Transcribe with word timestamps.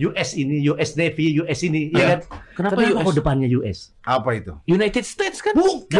US 0.00 0.32
ini, 0.38 0.64
US 0.72 0.96
Navy, 0.96 1.36
US 1.44 1.60
ini, 1.64 1.92
ya 1.92 2.16
kan? 2.16 2.20
Kenapa 2.56 2.80
Kenapa 2.80 3.00
US? 3.00 3.04
kok 3.04 3.16
depannya 3.20 3.48
US? 3.60 3.78
Apa 4.04 4.30
itu? 4.36 4.52
United 4.64 5.04
States 5.04 5.44
kan? 5.44 5.52
Bukan. 5.52 5.98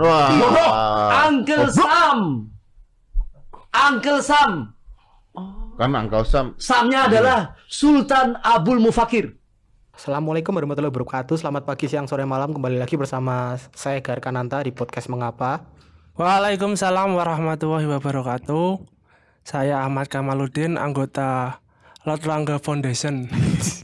Wah. 0.00 0.30
Bodoh. 0.32 0.70
Uncle 1.28 1.66
Sam. 1.68 2.18
Uncle 3.74 4.20
Sam. 4.24 4.52
Kan 5.74 5.90
Uncle 5.92 6.24
Sam. 6.24 6.54
Samnya 6.56 7.10
adalah 7.10 7.58
Sultan 7.66 8.38
Abdul 8.40 8.78
Mufakir. 8.80 9.34
Assalamualaikum 9.94 10.50
warahmatullahi 10.54 10.90
wabarakatuh. 10.90 11.38
Selamat 11.38 11.62
pagi, 11.66 11.86
siang, 11.86 12.10
sore, 12.10 12.26
malam. 12.26 12.50
Kembali 12.50 12.82
lagi 12.82 12.98
bersama 12.98 13.54
saya 13.78 14.02
Gar 14.02 14.18
Kananta 14.18 14.58
di 14.62 14.74
podcast 14.74 15.06
Mengapa. 15.06 15.66
Waalaikumsalam 16.18 17.14
warahmatullahi 17.14 17.86
wabarakatuh. 17.86 18.82
Saya 19.44 19.82
Ahmad 19.82 20.06
Kamaludin, 20.08 20.78
anggota 20.80 21.58
Latrangga 22.04 22.60
Foundation. 22.60 23.24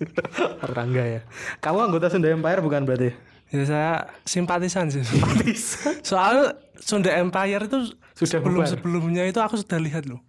Rangga 0.77 1.05
ya. 1.09 1.20
Kamu 1.59 1.88
anggota 1.88 2.09
Sunda 2.09 2.28
Empire 2.28 2.61
bukan 2.61 2.84
berarti? 2.84 3.11
Ya 3.51 3.65
saya 3.65 3.92
simpatisan 4.23 4.88
sih. 4.88 5.02
Soalnya 6.09 6.55
Sunda 6.78 7.11
Empire 7.12 7.66
itu 7.66 7.97
Sudah 8.14 8.28
sebelum 8.38 8.61
bubar. 8.62 8.69
sebelumnya 8.69 9.25
itu 9.25 9.41
aku 9.41 9.56
sudah 9.56 9.80
lihat 9.80 10.05
loh 10.05 10.20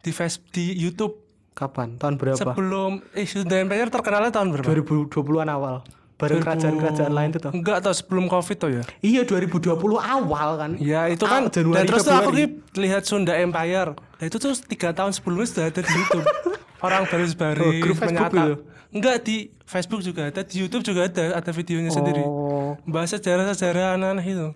di 0.00 0.10
face 0.10 0.38
di 0.50 0.72
YouTube 0.72 1.18
Kapan? 1.52 2.00
Tahun 2.00 2.16
berapa? 2.16 2.38
sebelum 2.38 3.04
eh 3.12 3.28
Sunda 3.28 3.60
Empire 3.60 3.90
terkenalnya 3.90 4.32
tahun 4.32 4.48
berapa? 4.50 4.72
2020-an 4.72 5.48
awal. 5.50 5.84
Bareng 6.16 6.38
kerajaan-kerajaan 6.38 7.10
lain 7.10 7.28
itu 7.28 7.40
toh. 7.42 7.50
Enggak 7.50 7.82
tau 7.82 7.90
sebelum 7.90 8.24
covid 8.24 8.56
tuh 8.56 8.70
ya. 8.70 8.82
Iya 9.02 9.26
2020 9.26 9.74
awal 9.98 10.48
kan. 10.56 10.70
Ya 10.78 11.10
itu 11.10 11.26
Ah, 11.26 11.42
kan 11.42 11.50
Januari, 11.50 11.76
dan 11.76 11.84
terus 11.84 12.06
tuh 12.06 12.14
aku 12.14 12.30
lihat 12.78 13.02
Sunda 13.02 13.34
Empire. 13.34 13.92
Nah, 13.92 14.24
itu 14.24 14.38
tuh 14.38 14.54
tiga 14.64 14.94
tahun 14.94 15.10
sebelumnya 15.10 15.44
sudah 15.44 15.64
ada 15.66 15.82
di 15.82 15.90
YouTube. 15.90 16.22
Orang 16.82 17.06
baris-baris 17.06 17.62
Oh, 17.62 17.72
grup 17.78 17.96
Facebook 18.02 18.34
menyata. 18.34 18.58
Enggak 18.92 19.16
di 19.24 19.36
Facebook 19.64 20.02
juga 20.04 20.28
ada, 20.28 20.44
di 20.44 20.56
YouTube 20.60 20.84
juga 20.84 21.08
ada, 21.08 21.40
ada 21.40 21.50
videonya 21.54 21.88
sendiri. 21.88 22.20
Oh, 22.20 22.76
Bahas 22.84 23.14
sejarah-sejarah 23.14 23.96
aneh-aneh 23.96 24.26
itu. 24.26 24.48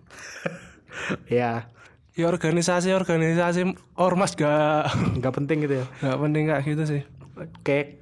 ya. 1.41 1.71
Ya 2.17 2.25
organisasi-organisasi 2.33 3.77
ormas 4.01 4.33
gak 4.33 4.89
Nggak 5.21 5.33
penting 5.37 5.69
gitu 5.69 5.75
ya. 5.81 5.87
gak 6.01 6.19
penting 6.21 6.43
kayak 6.49 6.63
gitu 6.65 6.83
sih. 6.85 7.03
Oke. 7.37 8.01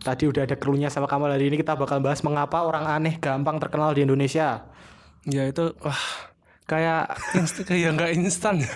Tadi 0.00 0.24
udah 0.28 0.48
ada 0.48 0.56
krunya 0.56 0.88
sama 0.88 1.04
kamu 1.04 1.28
hari 1.28 1.52
ini 1.52 1.60
kita 1.60 1.76
bakal 1.76 2.00
bahas 2.00 2.24
mengapa 2.24 2.64
orang 2.64 2.88
aneh 2.88 3.20
gampang 3.20 3.60
terkenal 3.60 3.92
di 3.92 4.04
Indonesia. 4.04 4.64
Ya 5.28 5.44
itu 5.44 5.76
wah 5.84 6.29
kayak 6.70 7.02
inst 7.34 7.58
kayak 7.66 7.90
nggak 7.98 8.10
instan 8.14 8.62
ya. 8.62 8.70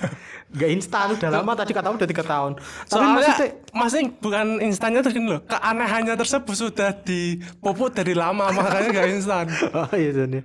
Gak 0.55 0.70
instan 0.70 1.11
udah 1.19 1.31
lama 1.34 1.53
tadi 1.59 1.75
katamu 1.75 1.98
udah 1.98 2.06
tiga 2.06 2.23
tahun. 2.23 2.55
Tapi 2.55 2.87
Soalnya 2.87 3.11
maksudnya 3.11 3.48
maksudnya 3.75 4.06
bukan 4.23 4.47
instannya 4.62 5.00
tuh 5.03 5.11
gini 5.11 5.27
loh. 5.34 5.41
Keanehannya 5.50 6.15
tersebut 6.15 6.55
sudah 6.55 6.95
dipupuk 6.95 7.91
dari 7.91 8.15
lama 8.15 8.55
makanya 8.55 9.03
gak 9.03 9.09
instan. 9.11 9.47
Oh 9.75 9.91
iya 9.98 10.15
ya. 10.15 10.42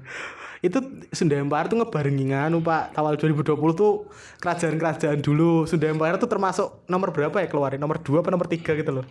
Itu 0.59 0.83
Sunda 1.15 1.39
Empire 1.39 1.71
tuh 1.71 1.77
ngebarengi 1.79 2.35
nganu 2.35 2.59
Pak. 2.59 2.91
Awal 2.95 3.15
2020 3.15 3.55
tuh 3.75 4.11
kerajaan-kerajaan 4.43 5.19
dulu 5.23 5.63
Sunda 5.63 5.88
Empire 5.88 6.19
tuh 6.19 6.27
termasuk 6.27 6.83
nomor 6.91 7.15
berapa 7.15 7.35
ya 7.39 7.47
keluarin? 7.47 7.79
Nomor 7.79 8.03
2 8.03 8.19
apa 8.19 8.29
nomor 8.29 8.47
3 8.52 8.59
gitu 8.75 8.91
loh. 8.91 9.05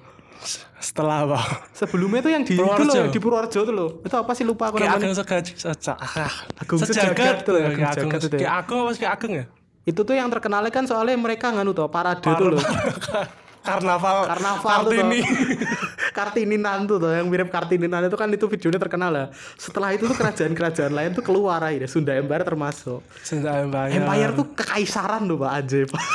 Setelah 0.79 1.27
apa? 1.27 1.41
Sebelumnya 1.75 2.21
tuh 2.23 2.31
yang 2.31 2.45
di 2.47 2.55
itu 2.55 2.63
Purworejo. 2.63 2.87
loh, 2.87 3.07
di 3.11 3.19
Purworejo 3.19 3.61
tuh 3.65 3.75
loh. 3.75 3.91
Itu 4.05 4.17
apa 4.17 4.33
sih 4.37 4.45
lupa 4.47 4.71
aku 4.71 4.79
namanya. 4.79 5.01
Ageng 5.03 5.15
Segaj 5.17 5.47
Seja- 5.57 5.99
ah, 5.99 6.31
Agung 6.63 6.79
Sejagat 6.79 6.95
Sejagat 6.95 7.37
tuh, 7.43 7.59
tuh, 7.59 7.67
Agung 7.67 7.87
Sejagat 7.91 8.21
itu 8.23 8.37
ya. 8.39 8.49
Ageng 8.63 8.79
apa 8.85 8.91
Ageng 8.95 9.33
ya? 9.35 9.45
Itu 9.89 10.01
tuh 10.05 10.15
yang 10.15 10.29
terkenalnya 10.29 10.71
kan 10.71 10.85
soalnya 10.85 11.17
mereka 11.17 11.51
nganu 11.51 11.73
tuh 11.73 11.89
parade 11.91 12.21
tuh 12.23 12.55
loh. 12.55 12.63
Karnaval 13.69 14.17
Karnaval 14.25 14.79
tuh 14.81 14.93
Kartini. 14.97 15.21
Kartininan 16.17 16.79
tuh 16.89 16.97
tuh 16.99 17.11
yang 17.15 17.29
mirip 17.29 17.53
Kartininan 17.53 18.09
itu 18.09 18.17
kan 18.17 18.29
itu 18.33 18.47
videonya 18.49 18.81
terkenal 18.81 19.11
lah. 19.13 19.27
Setelah 19.55 19.95
itu 19.95 20.09
tuh 20.09 20.17
kerajaan-kerajaan 20.17 20.93
lain 20.93 21.11
tuh 21.15 21.23
keluar 21.23 21.61
aja 21.63 21.87
Sunda 21.87 22.17
Empire 22.17 22.43
termasuk. 22.43 23.05
Sunda 23.23 23.61
Empire. 23.61 23.93
Empire 23.95 24.33
tuh 24.35 24.47
kekaisaran 24.57 25.29
tuh 25.29 25.37
Pak 25.39 25.51
Anjay 25.53 25.85
Pak. 25.87 26.05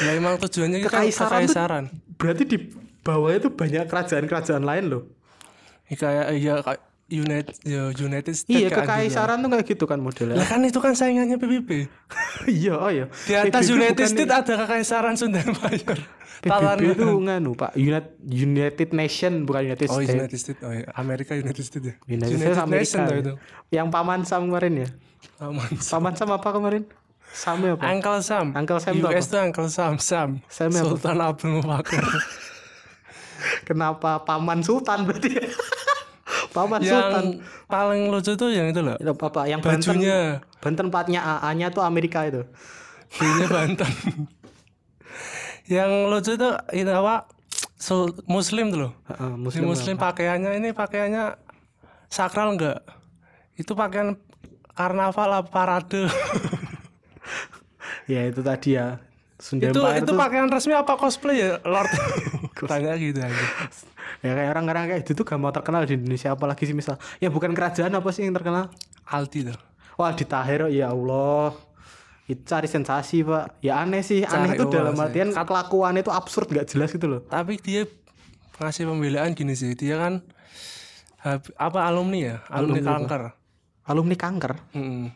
Ya 0.00 0.16
emang 0.16 0.40
tujuannya 0.40 0.80
Kekaisaran, 0.80 1.44
kekaisaran. 1.44 1.84
tuh 1.92 2.16
berarti 2.16 2.42
di 2.48 2.56
bawahnya 3.04 3.38
tuh 3.44 3.52
banyak 3.52 3.84
kerajaan-kerajaan 3.84 4.64
lain 4.64 4.84
loh. 4.88 5.02
Ya, 5.92 5.96
kayak 6.00 6.26
iya 6.40 6.54
kayak 6.64 6.80
United 7.10 7.58
ya 7.66 7.90
United 7.90 8.34
States 8.38 8.54
Iya 8.54 8.70
kekaisaran 8.70 9.42
tuh 9.42 9.50
kayak 9.50 9.66
gitu 9.66 9.84
kan 9.90 9.98
modelnya. 9.98 10.38
Lah 10.38 10.46
kan 10.46 10.62
itu 10.62 10.78
kan 10.78 10.94
saingannya 10.94 11.36
PBB. 11.36 11.90
iya 12.62 12.74
oh 12.78 12.90
iya. 12.90 13.10
Di 13.26 13.34
atas 13.34 13.66
PBB 13.66 13.74
United 13.76 14.06
States 14.06 14.32
ada 14.32 14.52
kekaisaran 14.64 15.14
Sunda 15.18 15.42
Empire. 15.42 15.98
PBB 16.40 16.96
itu 16.96 17.04
nganu 17.04 17.52
Pak 17.52 17.76
United 17.76 18.16
United 18.24 18.88
Nation 18.96 19.44
bukan 19.44 19.74
United 19.74 19.88
Oh 19.90 20.00
States. 20.00 20.16
United 20.16 20.38
States, 20.40 20.60
oh 20.64 20.72
iya. 20.72 20.86
Amerika 20.96 21.36
United 21.36 21.64
States 21.66 21.84
ya. 21.84 21.94
United, 22.08 22.38
States 22.38 22.58
Amerika. 22.62 22.96
Nation 23.04 23.20
itu. 23.20 23.32
Yang 23.74 23.86
paman 23.92 24.20
Sam 24.24 24.48
kemarin 24.48 24.72
ya. 24.86 24.88
Aman. 25.42 25.68
Paman 25.76 26.12
Sam 26.16 26.30
apa 26.32 26.48
kemarin? 26.48 26.82
Samnya 27.30 27.78
apa? 27.78 27.82
Uncle 27.94 28.20
Sam. 28.26 28.46
Uncle 28.56 28.80
Sam 28.82 28.94
US 29.06 29.26
tuh 29.30 29.38
Uncle 29.38 29.68
Sam. 29.70 29.92
Sam. 30.02 30.28
Sam 30.50 30.70
apa? 30.72 30.82
Sultan 30.82 31.16
Abdul 31.20 31.50
Mufakir. 31.60 32.02
Kenapa 33.68 34.20
paman 34.24 34.60
Sultan 34.60 35.08
berarti? 35.08 35.30
ya? 35.32 35.48
Paman 36.50 36.80
Sultan. 36.80 36.90
yang 36.90 37.26
paling 37.66 38.02
lucu 38.10 38.32
tuh 38.34 38.50
yang 38.50 38.66
itu 38.66 38.80
loh. 38.80 38.98
Itu 38.98 39.14
apa? 39.14 39.46
Yang 39.46 39.60
Banten. 39.62 39.78
Bajunya. 39.96 40.18
Banten 40.58 40.86
platnya 40.90 41.20
AA-nya 41.22 41.70
tuh 41.70 41.82
Amerika 41.82 42.26
itu. 42.26 42.42
Ini 43.16 43.44
Banten. 43.46 43.90
yang 45.70 46.10
lucu 46.10 46.34
tuh 46.34 46.54
itu 46.70 46.90
apa? 46.90 47.26
Sul- 47.74 48.18
Muslim 48.26 48.68
tuh 48.68 48.80
loh. 48.88 48.92
Muslim, 49.08 49.40
Muslim. 49.40 49.64
Muslim 49.72 49.96
pakaiannya 49.96 50.58
ini 50.58 50.70
pakaiannya 50.70 51.38
sakral 52.06 52.52
enggak? 52.52 52.84
Itu 53.56 53.72
pakaian 53.72 54.18
karnaval 54.72 55.44
apa 55.44 55.48
parade? 55.48 56.04
Ya 58.10 58.26
itu 58.26 58.42
tadi 58.42 58.74
ya. 58.74 58.98
Sunda 59.40 59.66
itu 59.66 59.80
Empire 59.80 59.98
itu 59.98 60.06
tuh- 60.06 60.18
pakaian 60.18 60.46
resmi 60.46 60.72
apa 60.72 60.92
cosplay 60.94 61.36
ya 61.38 61.58
Lord? 61.62 61.88
Tanya 62.70 62.92
gitu 62.94 63.18
aja. 63.18 63.44
ya 64.22 64.30
kayak 64.30 64.50
orang-orang 64.50 64.84
kayak 64.86 65.00
itu 65.00 65.12
tuh 65.12 65.24
gak 65.24 65.36
mau 65.36 65.48
terkenal 65.48 65.82
di 65.82 65.96
Indonesia 65.96 66.30
apalagi 66.30 66.62
sih 66.62 66.72
misal 66.72 66.94
ya 67.16 67.28
bukan 67.28 67.50
kerajaan 67.50 67.88
apa 67.90 68.08
sih 68.10 68.22
yang 68.22 68.32
terkenal 68.32 68.68
Alti 69.06 69.44
tuh. 69.44 69.56
wah 69.94 70.12
di 70.12 70.22
Tahir 70.22 70.68
ya 70.68 70.88
Allah 70.88 71.56
itu 72.26 72.42
cari 72.42 72.66
sensasi 72.66 73.22
pak 73.22 73.58
ya 73.58 73.78
aneh 73.78 74.00
sih 74.00 74.20
aneh 74.22 74.52
Cari 74.52 74.56
itu 74.56 74.66
dalam 74.68 74.92
sih. 74.92 75.02
artian 75.02 75.28
kelakuan 75.34 75.96
itu 75.96 76.10
absurd 76.10 76.46
gak 76.48 76.68
jelas 76.68 76.88
gitu 76.88 77.06
loh 77.06 77.20
Tapi 77.22 77.56
dia 77.56 77.88
ngasih 78.56 78.84
pembelaan 78.84 79.32
gini 79.32 79.52
sih. 79.52 79.72
Dia 79.72 79.96
kan 79.96 80.20
apa 81.54 81.80
alumni 81.82 82.18
ya? 82.20 82.36
Alumni, 82.46 82.76
Alumni 82.76 82.80
apa? 82.82 82.92
kanker. 82.94 83.22
alumni 83.82 84.16
kanker 84.16 84.52
Mm-mm. 84.72 85.06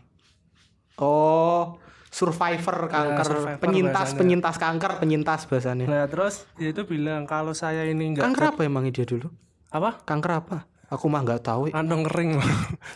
oh 0.96 1.76
survivor 2.14 2.86
kanker 2.86 3.18
Ya, 3.18 3.26
survivor 3.26 3.58
penyintas 3.58 3.92
bahasanya. 4.06 4.18
penyintas 4.20 4.54
kanker 4.56 4.92
penyintas 4.96 5.40
bahasanya 5.44 5.84
Nah 5.84 6.04
terus 6.06 6.46
dia 6.54 6.70
itu 6.70 6.82
bilang 6.84 7.26
kalau 7.26 7.50
saya 7.52 7.82
ini 7.84 8.14
enggak 8.14 8.22
kanker 8.24 8.44
apa 8.48 8.60
emangnya 8.62 8.94
dia 8.94 9.06
dulu 9.08 9.28
apa? 9.68 9.98
kanker 10.00 10.32
apa 10.32 10.56
aku 10.86 11.10
mah 11.10 11.20
nggak 11.20 11.42
tahu 11.42 11.62
Kantong 11.68 12.06
kering. 12.06 12.38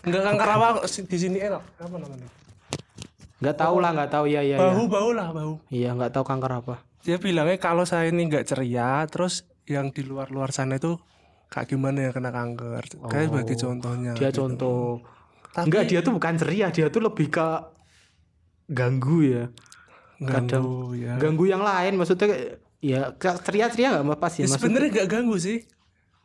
enggak 0.04 0.22
kanker 0.28 0.48
apa 0.48 0.68
di 0.86 1.18
sini 1.18 1.38
enak. 1.40 1.62
Apa 1.76 1.96
namanya? 1.96 2.28
nggak 3.38 3.56
tahu 3.56 3.76
lah 3.78 3.90
nggak 3.92 4.10
tahu 4.12 4.24
ya 4.26 4.38
ya 4.40 4.54
ya 4.54 4.58
Bahu 4.60 4.82
bau 4.86 5.10
lah 5.10 5.30
bau. 5.30 5.58
iya 5.68 5.90
nggak 5.92 6.10
tahu 6.12 6.24
kanker 6.24 6.52
apa 6.54 6.74
Dia 7.00 7.16
bilangnya 7.16 7.56
kalau 7.56 7.82
saya 7.82 8.06
ini 8.06 8.22
enggak 8.24 8.44
ceria, 8.44 9.02
terus 9.04 9.42
yang 9.64 9.88
di 9.88 10.02
luar-luar 10.02 10.50
sana 10.50 10.76
itu 10.76 10.98
kayak 11.46 11.66
gimana 11.68 11.98
yang 12.00 12.12
kena 12.12 12.30
kanker. 12.30 12.82
Kayak 13.04 13.26
sebagai 13.28 13.56
contohnya. 13.56 14.12
dia 14.12 14.28
gitu. 14.28 14.38
contoh 14.40 15.00
Tapi- 15.48 15.66
enggak 15.66 15.84
dia 15.86 16.00
tuh 16.00 16.12
bukan 16.12 16.34
ceria 16.36 16.68
dia 16.68 16.86
tuh 16.86 17.00
lebih 17.00 17.26
ke 17.28 17.46
ganggu 18.68 19.24
ya 19.24 19.44
ganggu 20.18 20.92
ya. 20.92 21.14
ganggu 21.16 21.44
yang 21.48 21.62
lain 21.62 21.96
maksudnya 21.96 22.58
ya 22.78 23.12
ceria 23.16 23.68
nggak 23.70 24.06
apa 24.06 24.28
sih 24.28 24.44
Ya, 24.44 24.46
maksudnya 24.46 24.58
sebenarnya 24.60 24.88
enggak 24.92 25.08
ganggu 25.08 25.36
sih. 25.38 25.58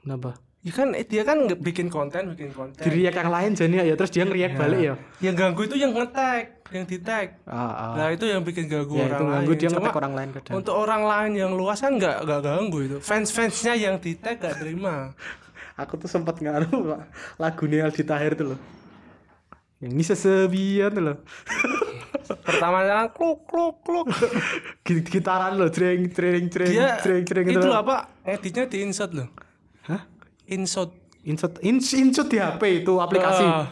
kenapa 0.03 0.31
Ya 0.63 0.71
kan 0.71 0.95
eh, 0.95 1.03
dia 1.03 1.27
kan 1.27 1.43
bikin 1.59 1.91
konten, 1.91 2.39
bikin 2.39 2.55
konten. 2.55 2.79
diriak 2.79 3.11
yang 3.19 3.27
lain 3.27 3.51
jadi 3.51 3.83
ya 3.83 3.95
terus 3.99 4.15
dia 4.15 4.23
ngeriak 4.23 4.55
balik 4.55 4.79
ya 4.79 4.95
Yang 5.19 5.35
ganggu 5.35 5.61
itu 5.67 5.75
yang 5.75 5.91
nge-tag, 5.91 6.63
yang 6.71 6.85
di-tag. 6.87 7.27
ah, 7.43 7.59
ah. 7.67 7.93
Nah, 7.99 8.07
itu 8.15 8.23
yang 8.23 8.47
bikin 8.47 8.71
ganggu 8.71 8.95
ya 8.95 9.11
orang 9.11 9.11
itu 9.11 9.23
ganggu 9.27 9.43
lain. 9.51 9.59
dia 9.59 9.67
Cuma 9.67 9.79
ngetek 9.83 9.97
orang 9.99 10.13
lain 10.15 10.29
kadang 10.31 10.53
Untuk 10.55 10.75
orang 10.79 11.01
lain 11.03 11.31
yang 11.35 11.51
luas 11.51 11.83
kan 11.83 11.99
nggak 11.99 12.15
nggak 12.23 12.41
ganggu 12.47 12.77
itu. 12.79 12.97
Fans-fansnya 13.03 13.75
yang 13.75 13.99
di-tag 13.99 14.39
gak 14.39 14.63
terima. 14.63 15.11
aku 15.81 15.97
tuh 15.99 16.07
sempat 16.07 16.37
ngaruh 16.39 17.01
lagu 17.35 17.63
Neil 17.65 17.89
di 17.89 18.03
Tahir 18.05 18.37
tuh 18.37 18.53
loh 18.53 18.59
yang 19.81 19.91
ini 19.91 20.03
sesebian 20.05 20.93
tuh 20.93 21.03
loh 21.03 21.17
Pertama 22.23 22.81
jalan 22.81 23.07
kluk 23.09 23.43
kluk 23.43 23.75
kluk. 23.81 24.07
Git- 24.81 25.05
gitaran 25.05 25.53
loh 25.53 25.67
treng 25.67 26.07
treng 26.07 26.47
treng 26.47 26.69
Dia 26.69 26.97
treng 26.97 27.21
treng 27.21 27.45
itu 27.45 27.61
loh. 27.61 27.77
apa? 27.77 28.09
Editnya 28.21 28.65
di 28.65 28.77
insert 28.79 29.11
loh. 29.11 29.27
Hah? 29.83 30.07
Insert. 30.45 30.91
insert 31.23 31.55
ins 31.61 31.87
insert 31.89 32.27
di 32.27 32.35
HP 32.35 32.83
itu 32.83 32.93
aplikasi 32.97 33.41
Ah, 33.41 33.71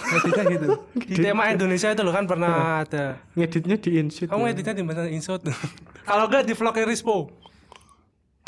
editnya 0.00 0.44
gitu. 0.50 0.68
Di 1.06 1.16
tema 1.18 1.44
Indonesia 1.46 1.88
itu 1.88 2.00
loh 2.00 2.08
kan 2.10 2.24
pernah 2.24 2.80
ada. 2.80 3.20
ngeditnya 3.34 3.76
di 3.76 3.90
insert 3.98 4.26
Kamu 4.26 4.44
ya. 4.44 4.50
editnya 4.50 4.72
di 4.72 4.80
mana 4.80 5.04
insert? 5.06 5.44
Kalau 6.08 6.24
enggak 6.24 6.42
di 6.42 6.52
vlognya 6.52 6.84
Rispo. 6.84 7.28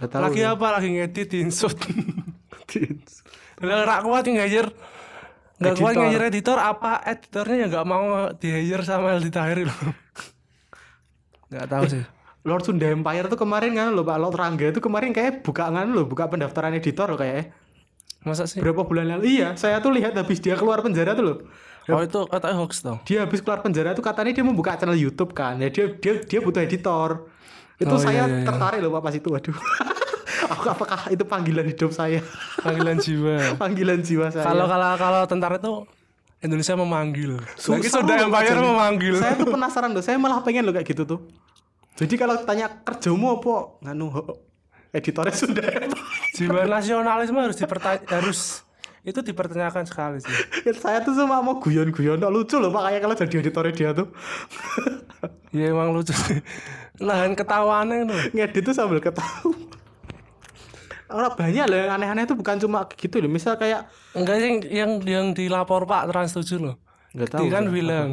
Lagi 0.00 0.42
apa 0.42 0.66
lagi 0.72 0.88
ngedit 0.90 1.30
insut 1.36 1.76
Lah 3.60 3.84
rak 3.84 4.00
kuat 4.02 4.24
ngajar 4.24 4.72
nggak 5.62 5.74
kuat 5.78 5.92
Editor. 5.94 6.02
ngajar 6.02 6.22
editor 6.26 6.58
apa? 6.58 6.92
Editornya 7.06 7.56
yang 7.62 7.70
nggak 7.70 7.86
mau 7.86 8.04
di 8.34 8.48
hire 8.50 8.82
sama 8.82 9.14
Aldi 9.14 9.30
Tahir 9.30 9.58
loh. 9.64 9.78
Nggak 11.52 11.66
tahu 11.68 11.84
sih. 11.84 12.02
Lord 12.42 12.64
Sunda 12.66 12.90
Empire 12.90 13.30
tuh 13.30 13.38
kemarin 13.38 13.72
kan 13.76 13.94
loh 13.94 14.02
Pak. 14.02 14.16
Lord 14.18 14.34
Rangga 14.34 14.66
itu 14.72 14.80
kemarin 14.82 15.14
kayak 15.14 15.46
buka 15.46 15.70
kan 15.70 15.86
loh 15.86 16.08
buka 16.08 16.26
pendaftaran 16.26 16.74
editor 16.74 17.06
loh 17.06 17.20
kayak. 17.20 17.54
Masa 18.24 18.50
sih? 18.50 18.58
Berapa 18.58 18.82
bulan 18.82 19.06
lalu? 19.06 19.38
Iya 19.38 19.54
saya 19.54 19.78
tuh 19.78 19.94
lihat 19.94 20.14
habis 20.18 20.42
dia 20.42 20.58
keluar 20.58 20.82
penjara 20.82 21.14
tuh 21.14 21.24
loh 21.24 21.38
oh 21.90 21.98
itu 21.98 22.14
katanya 22.30 22.62
hoax 22.62 22.86
dong 22.86 23.02
dia 23.02 23.26
habis 23.26 23.42
keluar 23.42 23.58
penjara 23.58 23.90
tuh 23.90 24.06
katanya 24.06 24.30
dia 24.30 24.44
mau 24.46 24.54
buka 24.54 24.78
channel 24.78 24.94
YouTube 24.94 25.34
kan. 25.34 25.58
Ya 25.58 25.66
dia 25.68 25.90
dia 25.98 26.22
dia 26.22 26.38
butuh 26.38 26.62
editor. 26.62 27.26
Itu 27.76 27.90
Oh, 27.90 27.98
saya 27.98 28.22
iya, 28.22 28.24
iya, 28.30 28.36
iya. 28.38 28.46
tertarik 28.46 28.78
loh 28.78 28.94
Pak 28.94 29.02
pas 29.02 29.14
itu. 29.18 29.26
Waduh 29.26 29.54
apakah 30.54 31.00
itu 31.08 31.24
panggilan 31.24 31.66
hidup 31.66 31.90
saya? 31.90 32.20
Panggilan 32.60 32.96
jiwa. 32.98 33.36
Panggilan 33.62 34.00
jiwa 34.00 34.28
saya. 34.30 34.44
Kalau 34.44 34.66
kalau 34.68 34.90
kalau 34.96 35.20
tentara 35.26 35.56
itu 35.58 35.84
Indonesia 36.42 36.74
memanggil. 36.74 37.38
Susah 37.54 37.78
lagi 37.78 37.88
sudah 37.88 38.14
Empire 38.26 38.50
jadi- 38.50 38.66
memanggil. 38.66 39.14
saya 39.18 39.34
tuh 39.38 39.46
penasaran 39.54 39.90
loh 39.94 40.02
saya 40.02 40.18
malah 40.18 40.42
pengen 40.42 40.66
loh 40.66 40.74
kayak 40.74 40.90
gitu 40.90 41.06
tuh. 41.06 41.20
Jadi 41.94 42.14
kalau 42.18 42.34
tanya 42.42 42.66
kerjamu 42.82 43.38
apa? 43.38 43.78
Nganu 43.84 44.08
editornya 44.92 45.32
sudah 45.32 45.88
jiwa 46.36 46.68
nasionalisme 46.68 47.38
harus 47.40 47.56
dipertanya 47.56 48.04
harus 48.12 48.60
itu 49.02 49.18
dipertanyakan 49.18 49.82
sekali 49.88 50.22
sih. 50.22 50.30
Saya 50.82 51.02
tuh 51.02 51.16
cuma 51.16 51.42
mau 51.42 51.58
guyon-guyon 51.58 52.22
lucu 52.30 52.60
loh 52.60 52.70
pak 52.70 52.92
kayak 52.92 53.00
kalau 53.02 53.16
jadi 53.18 53.34
editornya 53.42 53.72
dia 53.74 53.90
tuh. 53.96 54.08
Ya 55.50 55.74
emang 55.74 55.90
lucu 55.90 56.14
sih. 56.14 56.38
Lahan 57.02 57.34
ketawaannya 57.34 58.06
itu. 58.06 58.16
Ngedit 58.36 58.62
tuh 58.62 58.74
sambil 58.76 59.02
ketawa 59.02 59.50
orang 61.12 61.32
banyak 61.36 61.64
loh 61.68 61.78
yang 61.78 61.92
aneh-aneh 61.94 62.24
tuh 62.24 62.36
bukan 62.36 62.56
cuma 62.58 62.84
gitu 62.92 63.20
loh. 63.20 63.30
Misal 63.30 63.54
kayak 63.60 63.86
enggak 64.16 64.36
yang 64.40 64.56
yang 64.66 64.90
yang 65.04 65.26
dilapor 65.36 65.84
Pak 65.84 66.08
Trans 66.10 66.32
7 66.34 66.58
loh. 66.58 66.76
Nggak 67.12 67.28
dia 67.38 67.50
kan 67.52 67.64
bilang 67.68 68.08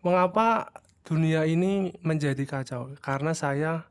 mengapa 0.00 0.72
dunia 1.04 1.44
ini 1.44 1.92
menjadi 2.00 2.40
kacau? 2.48 2.92
Karena 3.00 3.32
saya 3.36 3.84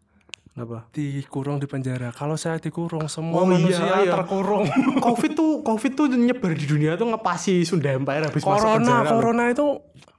apa 0.58 0.90
dikurung 0.90 1.62
di 1.62 1.70
penjara. 1.70 2.10
Kalau 2.10 2.34
saya 2.34 2.58
dikurung 2.58 3.06
semua 3.06 3.46
Oh 3.46 3.46
iya, 3.46 3.62
manusia 3.62 3.94
iya. 4.02 4.14
terkurung. 4.18 4.66
Covid 5.06 5.32
tuh 5.38 5.62
covid 5.62 5.94
tuh 5.94 6.10
nyebar 6.10 6.58
di 6.58 6.66
dunia 6.66 6.98
tuh 6.98 7.14
ngepasi 7.14 7.62
Sunda 7.62 7.94
Empire 7.94 8.26
habis 8.26 8.42
masuk 8.42 8.66
corona 8.66 8.74
penjara 8.82 9.06
loh. 9.06 9.12
corona 9.14 9.44
itu 9.54 9.66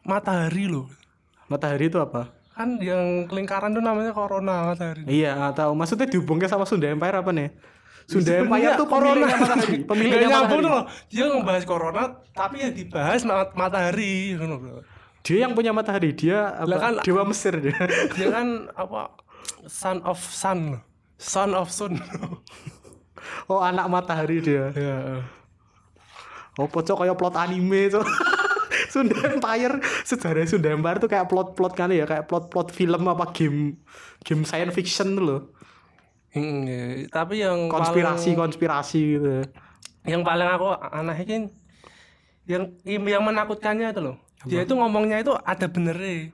matahari 0.06 0.64
loh. 0.70 0.87
Matahari 1.50 1.90
itu 1.90 1.99
apa 1.99 2.38
kan 2.58 2.75
yang 2.82 3.31
lingkaran 3.31 3.70
tuh 3.70 3.78
namanya 3.78 4.10
corona 4.10 4.75
matahari 4.75 5.06
iya 5.06 5.55
tahu. 5.55 5.78
Maksudnya 5.78 6.10
dihubungkan 6.10 6.50
sama 6.50 6.66
Sunda 6.66 6.90
Empire 6.90 7.22
apa 7.22 7.31
nih? 7.31 7.55
Sunda 8.05 8.34
Sebenarnya 8.34 8.43
Empire 8.43 8.72
tuh 8.75 8.88
corona. 8.90 9.26
Matahari 9.31 9.76
Nggak 9.78 9.87
pemiliknya 9.87 10.26
nyambung 10.26 10.60
loh. 10.66 10.82
Dia 11.06 11.25
ngebahas 11.31 11.64
corona 11.64 12.02
tapi 12.34 12.56
yang 12.60 12.72
dibahas 12.75 13.22
mat- 13.22 13.55
matahari 13.55 14.34
dia 15.22 15.38
yang 15.44 15.52
punya 15.55 15.70
matahari. 15.70 16.10
Dia 16.10 16.58
apa? 16.58 16.76
Kan- 16.82 17.00
dewa 17.06 17.22
Mesir 17.22 17.55
dia. 17.62 17.78
Dia 18.19 18.26
kan 18.32 18.66
apa? 18.75 19.14
Son 19.70 20.02
of 20.02 20.19
sun. 20.19 20.82
Son 21.14 21.55
of 21.55 21.70
sun. 21.70 21.94
Oh 23.46 23.62
anak 23.62 23.87
matahari 23.87 24.43
dia. 24.43 24.72
Ya 24.75 24.99
oh 26.58 26.66
pocok 26.66 27.06
kayak 27.06 27.14
plot 27.14 27.38
anime 27.38 27.87
tuh 27.88 28.02
Sunda 28.98 29.16
Empire. 29.30 29.74
Sejarah 30.02 30.42
Sunda 30.50 30.68
Empire 30.74 30.98
tuh 30.98 31.10
kayak 31.10 31.30
plot-plot 31.30 31.72
kan 31.78 31.94
ya 31.94 32.02
kayak 32.02 32.26
plot-plot 32.26 32.74
film 32.74 33.06
apa 33.06 33.30
game 33.30 33.78
game 34.26 34.42
science 34.42 34.74
fiction 34.74 35.14
tuh 35.14 35.24
loh. 35.24 35.42
Hmm, 36.28 36.68
iya. 36.68 37.08
tapi 37.08 37.40
yang 37.40 37.72
konspirasi 37.72 38.36
paling, 38.36 38.42
konspirasi 38.42 39.00
gitu. 39.16 39.48
Yang 40.04 40.22
paling 40.28 40.48
aku 40.52 40.68
aneh 40.76 41.18
kan 41.24 41.42
yang 42.44 42.62
yang 42.84 43.24
menakutkannya 43.24 43.94
itu 43.94 44.00
loh. 44.02 44.16
Dia 44.44 44.62
itu 44.62 44.76
ngomongnya 44.76 45.24
itu 45.24 45.32
ada 45.34 45.66
benernya. 45.66 46.30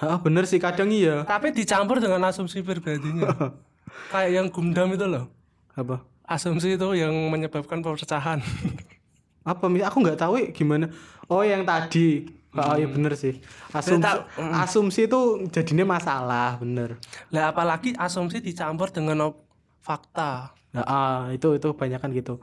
Ah 0.00 0.20
bener 0.20 0.44
sih 0.44 0.60
kadang 0.60 0.92
iya. 0.92 1.24
Tapi 1.24 1.52
dicampur 1.56 2.00
dengan 2.00 2.24
asumsi 2.28 2.60
pribadinya. 2.60 3.32
Kayak 4.12 4.30
yang 4.32 4.46
gumdam 4.48 4.92
itu 4.92 5.06
loh. 5.08 5.28
Apa? 5.76 6.04
Asumsi 6.24 6.76
itu 6.76 6.88
yang 6.94 7.12
menyebabkan 7.32 7.82
perpecahan 7.82 8.38
apa 9.40 9.64
aku 9.66 9.96
nggak 10.04 10.18
tahu 10.20 10.34
ya 10.36 10.46
gimana? 10.52 10.92
Oh 11.30 11.40
yang 11.40 11.64
tadi. 11.64 12.28
Oh 12.50 12.74
iya 12.74 12.90
bener 12.90 13.14
sih. 13.14 13.38
Asumsi 13.70 14.02
tak- 14.02 14.26
asumsi 14.36 15.00
itu 15.06 15.46
jadinya 15.54 15.86
masalah 15.86 16.58
bener. 16.58 16.98
Lah 17.30 17.54
apalagi 17.54 17.94
asumsi 17.94 18.42
dicampur 18.42 18.90
dengan 18.90 19.30
fakta. 19.78 20.50
Nah, 20.74 20.84
ah, 20.86 21.20
itu 21.30 21.54
itu 21.54 21.66
kebanyakan 21.70 22.10
gitu. 22.10 22.34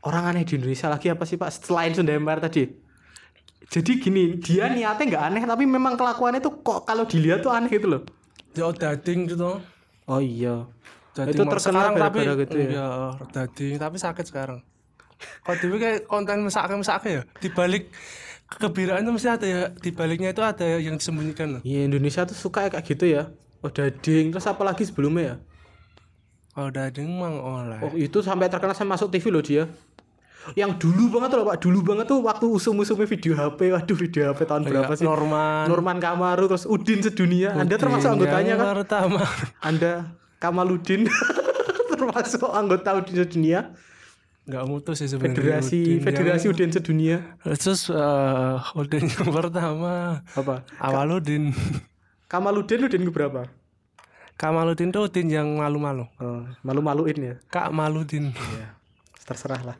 Orang 0.00 0.24
aneh 0.24 0.48
di 0.48 0.56
Indonesia 0.56 0.88
lagi 0.88 1.12
apa 1.12 1.28
sih 1.28 1.36
pak? 1.36 1.52
Selain 1.52 1.92
Sunda 1.92 2.16
Empire 2.16 2.40
tadi. 2.40 2.64
Jadi 3.66 3.92
gini 4.00 4.38
dia 4.40 4.70
niatnya 4.72 5.04
nggak 5.04 5.24
aneh 5.28 5.42
tapi 5.44 5.64
memang 5.68 5.98
kelakuannya 6.00 6.40
tuh 6.40 6.62
kok 6.64 6.88
kalau 6.88 7.04
dilihat 7.04 7.44
tuh 7.44 7.52
aneh 7.52 7.68
gitu 7.68 7.92
loh. 7.92 8.02
Ya 8.56 8.72
dading 8.72 9.28
gitu. 9.28 9.60
Oh 10.08 10.20
iya. 10.22 10.64
Dading 11.12 11.32
itu 11.32 11.42
terkenal 11.44 11.92
sekarang 11.92 11.94
tapi 12.00 12.18
gitu 12.24 12.56
ya? 12.60 12.68
iya, 12.72 12.88
dading 13.32 13.74
tapi 13.80 13.96
sakit 13.96 14.24
sekarang 14.28 14.60
kalau 15.44 15.56
dulu 15.62 15.74
kayak 15.80 15.98
konten 16.04 16.44
mesake 16.44 16.74
mesake 16.76 17.08
ya? 17.08 17.22
Dibalik 17.40 17.88
kegembiraan 18.46 19.02
itu 19.02 19.12
mesti 19.12 19.28
ada 19.28 19.46
ya 19.46 19.62
dibaliknya 19.74 20.30
itu 20.30 20.42
ada 20.42 20.78
yang 20.78 20.94
disembunyikan 20.94 21.58
Iya 21.66 21.90
Indonesia 21.90 22.22
tuh 22.22 22.38
suka 22.38 22.70
kayak 22.70 22.84
gitu 22.86 23.10
ya. 23.10 23.32
Oh 23.64 23.72
dading. 23.72 24.30
Terus 24.30 24.46
apalagi 24.46 24.86
sebelumnya 24.86 25.22
ya? 25.22 25.36
Kalau 26.54 26.70
dading 26.70 27.08
mang 27.10 27.36
oleh. 27.42 27.80
Oh 27.82 27.92
itu 27.98 28.22
sampai 28.22 28.46
terkenal 28.46 28.76
sampai 28.76 28.94
masuk 28.94 29.10
TV 29.10 29.28
loh 29.34 29.42
dia. 29.42 29.66
Yang 30.54 30.78
dulu 30.86 31.18
banget 31.18 31.34
loh 31.34 31.50
pak, 31.50 31.58
dulu 31.58 31.82
banget 31.82 32.06
tuh 32.06 32.22
waktu 32.22 32.46
usum-usumnya 32.46 33.10
video 33.10 33.34
HP, 33.34 33.74
waduh 33.74 33.98
video 33.98 34.30
HP 34.30 34.46
tahun 34.46 34.62
berapa 34.62 34.94
sih? 34.94 35.02
Norman. 35.02 35.66
Norman 35.66 35.98
Kamaru 35.98 36.46
terus 36.46 36.70
Udin 36.70 37.02
sedunia. 37.02 37.50
Anda 37.50 37.74
termasuk 37.74 38.14
anggotanya 38.14 38.54
kan? 38.54 38.66
pertama 38.78 39.26
Anda 39.58 40.14
Kamaludin. 40.38 41.10
Termasuk 41.96 42.46
anggota 42.46 42.94
Udin 42.94 43.26
sedunia. 43.26 43.74
Nggak 44.46 44.64
mutus 44.64 45.02
sih 45.02 45.10
sebenarnya 45.10 45.58
Federasi 45.58 45.78
Udin 45.82 46.00
Federasi 46.00 46.44
yang- 46.46 46.54
Udin 46.54 46.70
sedunia. 46.70 47.18
terus 47.42 47.90
eh, 47.90 48.78
Udin 48.78 49.04
yang 49.18 49.28
pertama. 49.28 50.22
Apa? 50.32 50.62
Awaludin 50.78 51.50
Kamaludin 52.26 52.86
Udin 52.86 53.02
ke 53.02 53.12
berapa? 53.12 53.50
Kamaludin 54.36 54.90
tuh 54.90 55.06
Udin 55.06 55.26
yang 55.26 55.48
malu-malu. 55.56 56.04
Oh, 56.18 56.44
malu-maluin 56.60 57.16
ya. 57.16 57.34
Kak 57.48 57.72
Maludin. 57.72 58.30
Terserah 59.24 59.62
lah. 59.62 59.76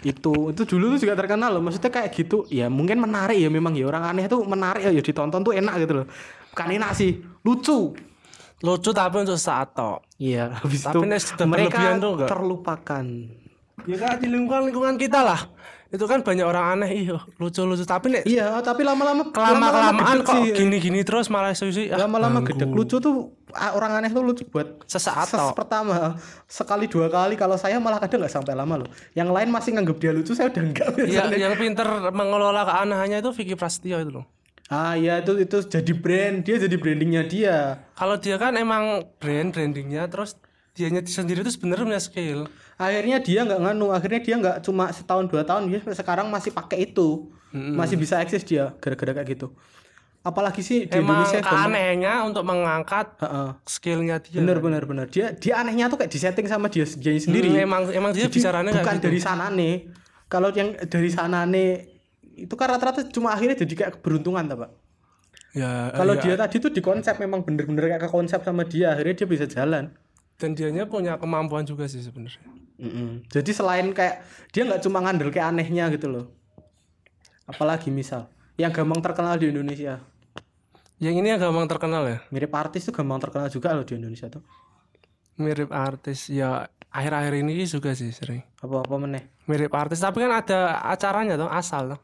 Itu 0.00 0.52
itu 0.54 0.62
dulu 0.62 0.94
tuh 0.94 1.08
juga 1.08 1.18
terkenal 1.18 1.50
loh. 1.50 1.60
Maksudnya 1.60 1.90
kayak 1.90 2.14
gitu. 2.14 2.46
Ya 2.46 2.70
mungkin 2.70 3.02
menarik 3.02 3.36
ya 3.36 3.50
memang 3.50 3.74
ya. 3.74 3.84
Orang 3.84 4.06
aneh 4.06 4.30
tuh 4.30 4.44
menarik 4.44 4.86
ya, 4.86 4.92
ya 4.92 5.02
ditonton 5.02 5.42
tuh 5.42 5.52
enak 5.52 5.74
gitu 5.82 5.92
loh. 6.00 6.06
Bukan 6.54 6.68
enak 6.72 6.90
sih. 6.94 7.18
Lucu. 7.42 7.92
Lucu 8.62 8.90
tapi 8.94 9.16
untuk 9.20 9.36
saat 9.36 9.74
tok. 9.74 10.06
Iya 10.16 10.54
habis 10.54 10.80
Tapi 10.86 11.04
itu 11.04 11.44
mereka 11.44 11.96
tuh 11.98 12.24
terlupakan 12.24 13.04
ya 13.86 13.96
kan 13.96 14.18
di 14.18 14.28
lingkungan 14.28 14.68
lingkungan 14.68 14.94
kita 14.98 15.22
lah. 15.22 15.40
Itu 15.86 16.10
kan 16.10 16.26
banyak 16.26 16.42
orang 16.42 16.82
aneh 16.82 16.90
iya. 17.06 17.22
Lucu-lucu. 17.38 17.86
Tapi 17.86 18.10
nek 18.10 18.22
iya 18.26 18.58
tapi 18.58 18.82
lama-lama 18.82 19.30
kelama 19.30 19.70
kelamaan 19.70 20.18
kok 20.26 20.34
sih. 20.34 20.50
gini-gini 20.50 21.06
terus 21.06 21.30
malah 21.30 21.54
susi 21.54 21.86
ah, 21.94 22.04
lama-lama 22.04 22.42
ganggu. 22.42 22.58
gede. 22.58 22.64
Lucu 22.74 22.96
tuh 22.98 23.30
ah, 23.54 23.70
orang 23.78 24.02
aneh 24.02 24.10
tuh 24.10 24.26
lucu 24.26 24.42
buat 24.50 24.82
Sesaat 24.90 25.30
ses- 25.30 25.54
pertama 25.54 26.18
sekali 26.50 26.90
dua 26.90 27.06
kali. 27.06 27.38
Kalau 27.38 27.54
saya 27.54 27.78
malah 27.78 28.02
kadang 28.02 28.18
nggak 28.26 28.34
sampai 28.34 28.58
lama 28.58 28.82
loh. 28.82 28.90
Yang 29.14 29.30
lain 29.30 29.48
masih 29.54 29.70
nganggap 29.78 29.96
dia 30.02 30.10
lucu 30.10 30.34
saya 30.34 30.50
udah 30.50 30.62
enggak 30.66 30.88
ya, 31.06 31.22
yang 31.38 31.54
pinter 31.54 31.86
mengelola 32.10 32.66
keanehannya 32.66 33.22
itu 33.22 33.30
Vicky 33.30 33.54
Prasetyo 33.54 34.02
itu 34.02 34.10
loh. 34.10 34.26
Ah 34.66 34.98
ya 34.98 35.22
itu 35.22 35.38
itu 35.38 35.62
jadi 35.70 35.92
brand. 35.94 36.42
Dia 36.42 36.58
jadi 36.58 36.74
brandingnya 36.74 37.22
dia. 37.30 37.86
Kalau 37.94 38.18
dia 38.18 38.34
kan 38.42 38.58
emang 38.58 39.06
brand 39.22 39.54
brandingnya 39.54 40.10
terus 40.10 40.34
dianya 40.76 41.00
sendiri 41.02 41.40
itu 41.40 41.52
sebenarnya 41.56 41.84
punya 41.88 42.02
skill. 42.02 42.40
Akhirnya 42.76 43.16
dia 43.24 43.40
nggak 43.48 43.60
nganu 43.64 43.86
akhirnya 43.88 44.20
dia 44.20 44.34
nggak 44.36 44.56
cuma 44.60 44.92
setahun 44.92 45.24
dua 45.32 45.42
tahun 45.48 45.72
dia 45.72 45.80
sekarang 45.96 46.28
masih 46.28 46.52
pakai 46.52 46.92
itu. 46.92 47.32
Masih 47.56 47.96
bisa 47.96 48.20
eksis 48.20 48.44
dia 48.44 48.76
gara-gara 48.78 49.16
kayak 49.16 49.28
gitu. 49.32 49.48
Apalagi 50.26 50.58
sih 50.60 50.90
di 50.90 50.98
emang 50.98 51.22
Indonesia 51.22 51.38
keanehnya 51.38 52.12
untuk 52.26 52.42
mengangkat 52.42 53.14
Heeh. 53.22 53.48
skillnya 53.64 54.18
dia. 54.20 54.42
Bener 54.42 54.58
bener 54.58 54.82
bener. 54.84 55.06
Dia 55.08 55.32
dia 55.32 55.62
anehnya 55.62 55.86
tuh 55.88 56.02
kayak 56.02 56.10
disetting 56.12 56.50
sama 56.50 56.68
dia 56.68 56.84
dia 56.84 57.14
sendiri. 57.16 57.48
Hmm, 57.54 57.64
emang 57.64 57.82
emang 57.94 58.10
dia 58.12 58.26
Jadi 58.28 58.42
bicaranya 58.42 58.74
bukan 58.74 58.94
gitu. 58.98 59.04
dari 59.08 59.18
sana 59.22 59.46
nih 59.48 59.74
kalau 60.26 60.50
yang 60.50 60.74
dari 60.90 61.10
sana 61.14 61.46
nih 61.46 61.70
itu 62.36 62.52
kan 62.58 62.74
rata-rata 62.74 63.06
cuma 63.08 63.32
akhirnya 63.32 63.56
jadi 63.56 63.74
kayak 63.78 63.92
keberuntungan 63.98 64.44
tak 64.50 64.66
pak? 64.66 64.70
Ya 65.56 65.94
kalau 65.94 66.18
ya. 66.18 66.20
dia 66.20 66.34
tadi 66.36 66.56
tuh 66.60 66.68
di 66.74 66.82
konsep 66.84 67.16
memang 67.16 67.40
bener-bener 67.46 67.88
kayak 67.96 68.02
ke 68.04 68.10
konsep 68.12 68.42
sama 68.44 68.66
dia 68.68 68.92
akhirnya 68.92 69.24
dia 69.24 69.28
bisa 69.30 69.46
jalan 69.48 69.94
dan 70.36 70.52
dianya 70.52 70.84
punya 70.84 71.16
kemampuan 71.16 71.64
juga 71.64 71.84
sih 71.86 72.00
sebenarnya 72.00 72.44
Mm-mm. 72.76 73.24
Jadi 73.32 73.56
selain 73.56 73.88
kayak 73.88 74.20
dia 74.52 74.68
nggak 74.68 74.84
cuma 74.84 75.00
ngandel 75.00 75.32
kayak 75.32 75.48
anehnya 75.48 75.88
gitu 75.88 76.12
loh. 76.12 76.28
Apalagi 77.48 77.88
misal 77.88 78.28
yang 78.60 78.68
gampang 78.68 79.00
terkenal 79.00 79.36
di 79.36 79.48
Indonesia. 79.48 79.96
yang 80.96 81.16
ini 81.16 81.28
yang 81.28 81.40
gampang 81.40 81.68
terkenal 81.68 82.04
ya 82.04 82.18
Mirip 82.28 82.52
artis 82.52 82.84
tuh 82.84 82.92
gampang 82.92 83.16
terkenal 83.16 83.48
juga 83.48 83.72
loh 83.72 83.80
di 83.80 83.96
Indonesia 83.96 84.28
tuh. 84.28 84.40
mirip 85.36 85.68
artis 85.68 86.28
ya 86.28 86.64
akhir-akhir 86.88 87.44
ini 87.44 87.64
juga 87.64 87.92
sih 87.92 88.08
sering 88.08 88.40
Apa 88.60 88.80
apa 88.80 88.96
meneh? 88.96 89.24
mirip 89.44 89.72
artis 89.72 90.00
tapi 90.00 90.24
kan 90.24 90.32
ada 90.32 90.80
acaranya 90.84 91.36
tuh 91.36 91.48
asal 91.48 91.92
tuh 91.92 92.00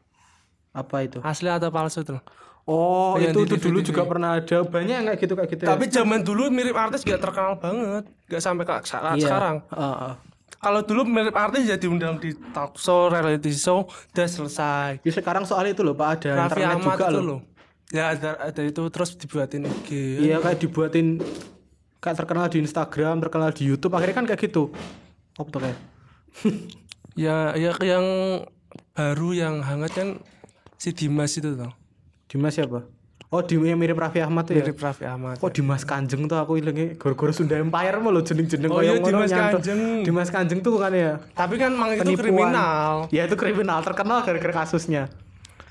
Apa 0.73 1.05
itu? 1.05 1.17
asli 1.21 1.49
atau 1.49 1.69
palsu 1.69 2.01
tuh 2.01 2.21
Oh, 2.63 3.19
Yang 3.19 3.27
itu 3.27 3.39
di 3.39 3.49
tuh 3.49 3.59
dulu 3.61 3.79
TV. 3.79 3.87
juga 3.91 4.03
pernah 4.05 4.29
ada 4.33 4.57
banyak 4.63 4.99
kayak 5.03 5.19
gitu 5.19 5.33
kayak 5.35 5.49
gitu. 5.51 5.61
ya? 5.61 5.69
tapi 5.69 5.83
zaman 5.85 6.19
dulu 6.21 6.47
mirip 6.47 6.71
artis 6.73 7.01
gak 7.01 7.19
terkenal 7.19 7.55
banget 7.55 8.07
gak 8.25 8.39
sampai 8.39 8.63
kayak 8.63 8.83
Iya. 9.13 9.19
sekarang 9.21 9.55
Heeh. 9.67 10.13
kalau 10.57 10.79
dulu 10.79 11.01
mirip 11.03 11.33
artis 11.33 11.65
ya 11.65 11.75
diundang 11.75 12.15
di 12.17 12.31
talk 12.49 12.75
show 12.75 13.07
reality 13.07 13.51
show 13.51 13.83
udah 13.83 14.25
selesai 14.25 14.89
Ya 14.99 15.11
sekarang 15.11 15.43
soal 15.43 15.67
itu 15.67 15.81
loh 15.81 15.91
Pak 15.91 16.23
ada 16.23 16.29
Raffi 16.39 16.55
internet 16.57 16.71
Ahmad 16.77 16.95
juga 16.95 17.05
itu 17.05 17.13
loh. 17.13 17.23
loh 17.25 17.39
ya 17.89 18.03
ada 18.09 18.29
ada 18.41 18.61
itu 18.63 18.81
terus 18.87 19.11
dibuatin 19.13 19.63
IG 19.63 19.89
Iya 20.23 20.39
kayak 20.39 20.57
dibuatin 20.57 21.19
kayak 21.99 22.15
terkenal 22.17 22.47
di 22.47 22.59
Instagram, 22.59 23.19
terkenal 23.19 23.51
di 23.51 23.63
YouTube, 23.65 23.91
akhirnya 23.91 24.11
kan 24.13 24.25
kayak 24.25 24.41
gitu. 24.41 24.71
Apa 25.33 25.47
tuh 25.47 25.59
kayak? 25.61 25.79
ya 27.15 27.53
ya 27.53 27.71
yang 27.79 28.05
baru 28.91 29.29
yang 29.31 29.55
hangat 29.61 29.91
kan 29.93 30.07
si 30.75 30.91
Dimas 30.91 31.31
itu 31.33 31.53
tuh 31.53 31.71
Dimas 32.33 32.49
siapa? 32.51 32.81
Oh, 33.29 33.41
di 33.41 33.57
yang 33.57 33.77
mirip 33.77 33.93
Raffi 33.95 34.19
Ahmad 34.19 34.45
tuh 34.45 34.53
ya. 34.53 34.61
mirip 34.61 34.77
Raffi 34.77 35.05
Ahmad 35.05 35.37
Kok 35.37 35.49
Dimas 35.51 35.81
Kanjeng 35.81 36.25
tuh 36.25 36.33
aku 36.35 36.53
ilangnya 36.55 36.93
gara-gara 36.95 37.29
Sunda 37.31 37.57
Empire 37.57 37.97
mah 37.97 38.09
lo 38.09 38.21
jeneng-jeneng 38.21 38.69
Oh 38.69 38.77
iya, 38.79 38.93
Dimas. 38.95 39.29
Kanjeng. 39.29 40.01
Dimas 40.01 40.29
Kanjeng 40.29 40.59
tuh 40.59 40.77
kan 40.77 40.89
ya. 40.91 41.17
tapi 41.33 41.57
kan 41.57 41.69
mang 41.71 41.89
itu 41.91 42.13
kriminal 42.13 43.09
Ya 43.09 43.25
itu 43.25 43.33
kriminal 43.33 43.81
terkenal 43.81 44.21
gara-gara 44.21 44.53
kasusnya. 44.55 45.09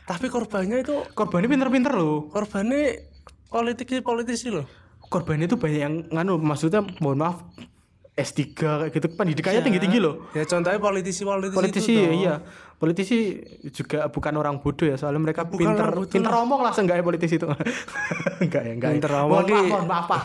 tapi 0.05 0.27
korbannya 0.27 0.81
itu 0.81 1.07
Korbannya 1.09 1.47
pinter-pinter 1.47 1.93
loh. 1.93 2.27
korbannya 2.29 2.99
politisi 3.47 3.99
politisi 4.01 4.47
loh 4.49 4.67
Korbannya 5.05 5.47
tuh 5.47 5.55
banyak 5.57 5.81
yang 5.81 5.95
nganu 6.09 6.39
maksudnya 6.39 6.83
mohon 6.99 7.19
maaf 7.21 7.47
S3 8.13 8.39
kayak 8.53 8.93
gitu 8.93 9.09
pendidikannya 9.11 9.65
tinggi-tinggi 9.65 9.97
loh. 9.97 10.29
ya 10.31 10.45
contohnya 10.45 10.77
politisi 10.77 11.25
politisi, 11.25 11.57
Politisi 11.57 11.93
iya. 12.15 12.37
Politisi 12.77 13.39
juga 13.71 14.11
bukan 14.11 14.35
orang 14.35 14.59
bodoh 14.59 14.85
ya 14.85 14.99
soalnya 14.99 15.23
mereka 15.23 15.47
pinter 15.47 15.81
orang 15.81 15.97
bodoh 15.97 16.11
pinter 16.11 16.29
ngomong 16.31 16.61
lah 16.61 16.73
seenggaknya 16.73 17.01
politisi 17.01 17.39
itu. 17.39 17.47
enggak 18.45 18.63
ya, 18.63 18.73
enggak. 18.75 18.91
ya. 18.91 18.95
Pinter 18.99 19.11
Mohon 19.15 19.31
maaf, 19.31 19.47
ki- 19.47 19.71
mohon 19.71 19.87
maaf, 19.87 20.07
Pak. 20.07 20.23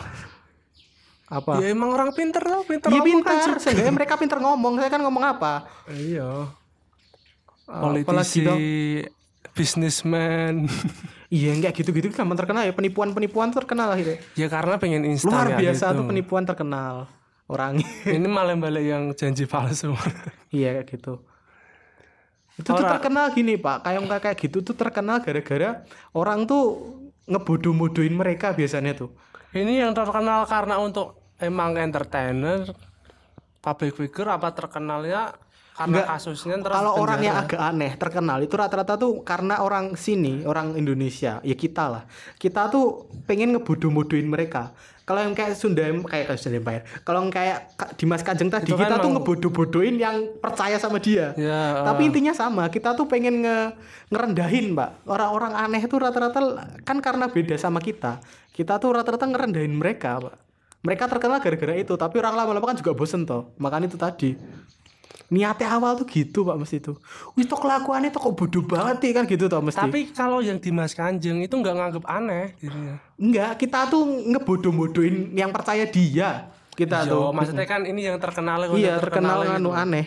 Apa? 1.28 1.52
ya 1.60 1.66
emang 1.68 1.92
orang 1.92 2.10
pinter 2.12 2.40
loh 2.40 2.64
pinter 2.64 2.88
Iya 2.88 2.98
ngomong 2.98 3.20
kan 3.20 3.36
pintar, 3.36 3.56
seenggaknya 3.58 3.92
mereka 3.94 4.14
pinter 4.16 4.38
ngomong. 4.38 4.72
Saya 4.76 4.90
kan 4.90 5.00
ngomong 5.00 5.24
apa? 5.24 5.52
iya 5.88 6.28
Apalagi 7.64 8.04
politisi 8.04 8.44
bisnismen 9.54 10.68
Iya, 11.30 11.52
enggak 11.52 11.72
gitu-gitu 11.74 12.08
gampang 12.10 12.36
terkenal 12.36 12.64
ya. 12.64 12.72
Penipuan-penipuan 12.72 13.48
terkenal 13.48 13.92
akhirnya. 13.92 14.16
ya 14.32 14.48
karena 14.48 14.76
pengen 14.76 15.04
instan 15.04 15.28
Luar 15.30 15.48
ya 15.52 15.58
biasa 15.62 15.84
gitu. 15.86 15.96
tuh 15.96 16.04
penipuan 16.04 16.44
terkenal 16.44 17.04
orangnya. 17.48 17.88
ini 18.16 18.28
malah 18.28 18.54
balik 18.54 18.84
yang 18.84 19.04
janji 19.16 19.48
palsu 19.48 19.96
iya 20.54 20.76
kayak 20.78 20.86
gitu. 20.92 21.24
Itu 22.58 22.74
tuh 22.74 22.84
terkenal 22.84 23.30
gini 23.32 23.54
pak, 23.54 23.86
kayak 23.86 24.20
kayak 24.22 24.36
gitu 24.38 24.62
tuh 24.66 24.74
terkenal 24.74 25.22
gara-gara 25.22 25.86
orang 26.10 26.42
tuh 26.44 26.94
ngebodoh-bodohin 27.28 28.14
mereka 28.14 28.56
biasanya 28.56 28.96
tuh. 28.96 29.12
ini 29.56 29.80
yang 29.80 29.96
terkenal 29.96 30.44
karena 30.44 30.76
untuk 30.76 31.32
emang 31.40 31.80
entertainer 31.80 32.68
public 33.64 33.96
figure 33.96 34.28
apa 34.28 34.52
terkenalnya 34.52 35.32
karena 35.78 36.02
kasusnya 36.04 36.58
terus 36.58 36.74
Kalau 36.74 36.92
orang 36.96 37.20
yang 37.22 37.38
penjara. 37.38 37.54
agak 37.54 37.60
aneh 37.64 37.92
terkenal 37.94 38.38
itu 38.40 38.54
rata-rata 38.54 38.94
tuh 38.94 39.22
karena 39.22 39.54
orang 39.58 39.94
sini, 39.94 40.42
orang 40.42 40.74
Indonesia, 40.74 41.38
ya 41.40 41.54
kita 41.54 41.84
lah. 41.86 42.02
Kita 42.34 42.66
tuh 42.66 43.06
pengen 43.24 43.54
ngebodoh-bodohin 43.54 44.26
mereka. 44.26 44.74
Kalau 45.02 45.24
yang 45.24 45.32
kayak 45.32 45.56
Sunda 45.56 45.88
kayak 45.88 46.04
kayak 46.28 46.36
Sunda 46.36 46.60
Empire. 46.60 46.84
Kalau 47.00 47.24
yang 47.24 47.32
kayak 47.32 47.58
Ka- 47.74 47.96
Dimas 47.96 48.20
Kanjeng 48.20 48.52
tadi 48.52 48.68
Itu 48.68 48.76
kan 48.76 48.84
kita 48.84 48.94
tuh 48.94 49.08
emang- 49.08 49.14
ngebodoh-bodohin 49.16 49.96
yang 49.96 50.16
percaya 50.36 50.76
sama 50.76 51.00
dia. 51.00 51.32
ya 51.32 51.80
Tapi 51.80 52.02
intinya 52.04 52.36
sama, 52.36 52.68
kita 52.68 52.92
tuh 52.92 53.08
pengen 53.08 53.40
nge 53.40 53.72
ngerendahin, 54.08 54.76
Mbak. 54.76 54.90
Orang-orang 55.06 55.56
aneh 55.56 55.80
itu 55.80 55.96
rata-rata 55.96 56.40
kan 56.82 56.98
karena 56.98 57.24
beda 57.26 57.56
sama 57.56 57.78
kita. 57.78 58.20
Kita 58.50 58.76
tuh 58.76 58.92
rata-rata 58.92 59.24
ngerendahin 59.24 59.72
mereka, 59.72 60.20
Pak. 60.20 60.34
Mereka 60.78 61.08
terkenal 61.08 61.40
gara-gara 61.40 61.74
itu, 61.74 61.94
tapi 61.94 62.20
orang 62.20 62.36
lama-lama 62.36 62.66
kan 62.66 62.76
juga 62.76 62.92
bosen 62.92 63.24
toh. 63.24 63.50
Makanya 63.56 63.88
itu 63.88 63.96
tadi. 63.96 64.36
Niatnya 65.28 65.68
awal 65.70 65.92
tuh 65.94 66.08
gitu, 66.08 66.40
Pak, 66.40 66.56
mesti 66.56 66.80
itu. 66.80 66.96
Wih, 67.36 67.44
tuh 67.44 67.60
kelakuannya 67.60 68.08
tuh 68.08 68.20
kok 68.22 68.32
bodoh 68.32 68.64
banget 68.64 68.96
nih 68.98 69.12
kan 69.12 69.24
gitu 69.24 69.44
toh 69.44 69.60
mesti. 69.60 69.76
tapi 69.78 70.08
kalau 70.08 70.40
yang 70.40 70.56
Dimas 70.56 70.96
Kanjeng 70.96 71.38
itu 71.38 71.52
nggak 71.52 71.74
nganggep 71.74 72.04
aneh 72.04 72.56
dirinya 72.56 72.96
enggak, 73.14 73.60
kita 73.60 73.88
tuh 73.88 74.08
ngebodoh-bodohin 74.26 75.32
yang 75.32 75.52
percaya 75.52 75.84
dia. 75.84 76.48
Kita 76.72 77.02
Iya, 77.02 77.10
tuh. 77.10 77.28
maksudnya 77.30 77.66
kan 77.66 77.82
ini 77.82 78.06
yang 78.06 78.16
terkenal 78.16 78.62
Iya, 78.72 78.96
terkenal 78.96 79.42
gitu. 79.42 79.50
nganu 79.52 79.70
aneh. 79.70 80.06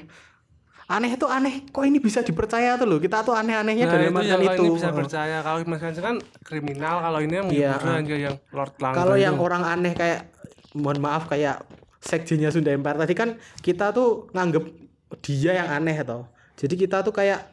Aneh 0.87 1.11
itu 1.13 1.23
aneh, 1.23 1.67
kok 1.67 1.83
ini 1.83 1.99
bisa 1.99 2.19
dipercaya 2.19 2.75
tuh 2.75 2.83
loh. 2.83 2.97
Kita 2.97 3.21
tuh 3.21 3.31
aneh-anehnya 3.31 3.85
Nah, 3.85 3.93
dari 3.93 4.05
itu 4.07 4.21
yang 4.25 4.41
itu. 4.41 4.55
ini 4.57 4.69
bisa 4.73 4.89
percaya 4.89 5.39
kalau 5.39 5.59
Dimas 5.59 5.79
Kanjeng 5.79 6.01
kan 6.01 6.15
kriminal 6.41 6.99
kalau 6.99 7.19
ini 7.19 7.33
yang 7.35 7.47
Iya, 7.47 7.71
kayak 7.77 8.07
yang 8.09 8.35
Lord 8.49 8.73
Langga 8.75 8.97
Kalau 8.97 9.15
yang 9.15 9.35
orang 9.37 9.63
aneh 9.63 9.93
kayak 9.93 10.33
mohon 10.73 10.97
maaf 10.97 11.27
kayak 11.27 11.61
sekjennya 12.01 12.49
Sunda 12.49 12.71
Empire 12.71 12.97
tadi 12.97 13.13
kan 13.13 13.29
kita 13.59 13.93
tuh 13.93 14.31
nganggep 14.31 14.80
dia 15.19 15.51
yang 15.59 15.67
aneh 15.67 15.99
toh. 16.07 16.29
Jadi 16.55 16.79
kita 16.79 17.03
tuh 17.03 17.11
kayak 17.11 17.51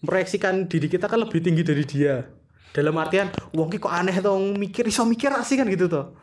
proyeksikan 0.00 0.70
diri 0.70 0.88
kita 0.88 1.10
kan 1.10 1.20
lebih 1.20 1.44
tinggi 1.44 1.66
dari 1.66 1.84
dia. 1.84 2.24
Dalam 2.72 2.96
artian, 3.00 3.32
wong 3.56 3.72
kok 3.76 3.92
aneh 3.92 4.16
toh 4.20 4.36
mikir 4.36 4.84
iso 4.88 5.04
mikir 5.04 5.32
sih 5.44 5.56
kan 5.60 5.68
gitu 5.68 5.88
toh. 5.88 6.16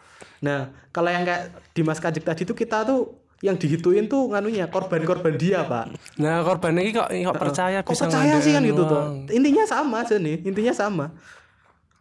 Nah, 0.43 0.69
kalau 0.91 1.09
yang 1.09 1.23
kayak 1.23 1.51
Dimas 1.71 1.97
Kanjeng 1.97 2.23
tadi 2.23 2.43
tuh 2.43 2.53
kita 2.53 2.83
tuh 2.83 3.23
yang 3.43 3.59
dihituin 3.59 4.07
tuh 4.07 4.31
nganunya 4.31 4.71
korban-korban 4.71 5.35
dia, 5.35 5.67
Pak. 5.67 6.15
nah 6.15 6.39
korban 6.47 6.79
ini 6.79 6.95
kok 6.95 7.11
kok 7.11 7.35
percaya 7.35 7.83
Kok 7.83 7.91
bisa 7.91 8.07
percaya 8.07 8.39
sih 8.39 8.55
kan 8.55 8.63
gitu 8.63 8.87
tuh. 8.87 9.01
uang. 9.03 9.27
Intinya 9.35 9.63
sama 9.67 10.07
aja 10.07 10.15
nih, 10.15 10.47
intinya 10.47 10.71
sama. 10.71 11.11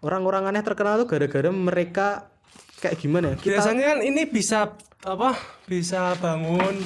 Orang-orang 0.02 0.54
aneh 0.54 0.62
terkenal 0.62 1.02
tuh 1.02 1.10
gara-gara 1.10 1.50
mereka 1.50 2.30
kayak 2.78 2.94
gimana 2.98 3.34
ya? 3.34 3.36
Kita 3.42 3.58
biasanya 3.58 3.84
kan 3.94 3.98
ini 4.06 4.22
bisa 4.26 4.74
apa 5.02 5.34
bisa 5.66 6.14
bangun 6.22 6.78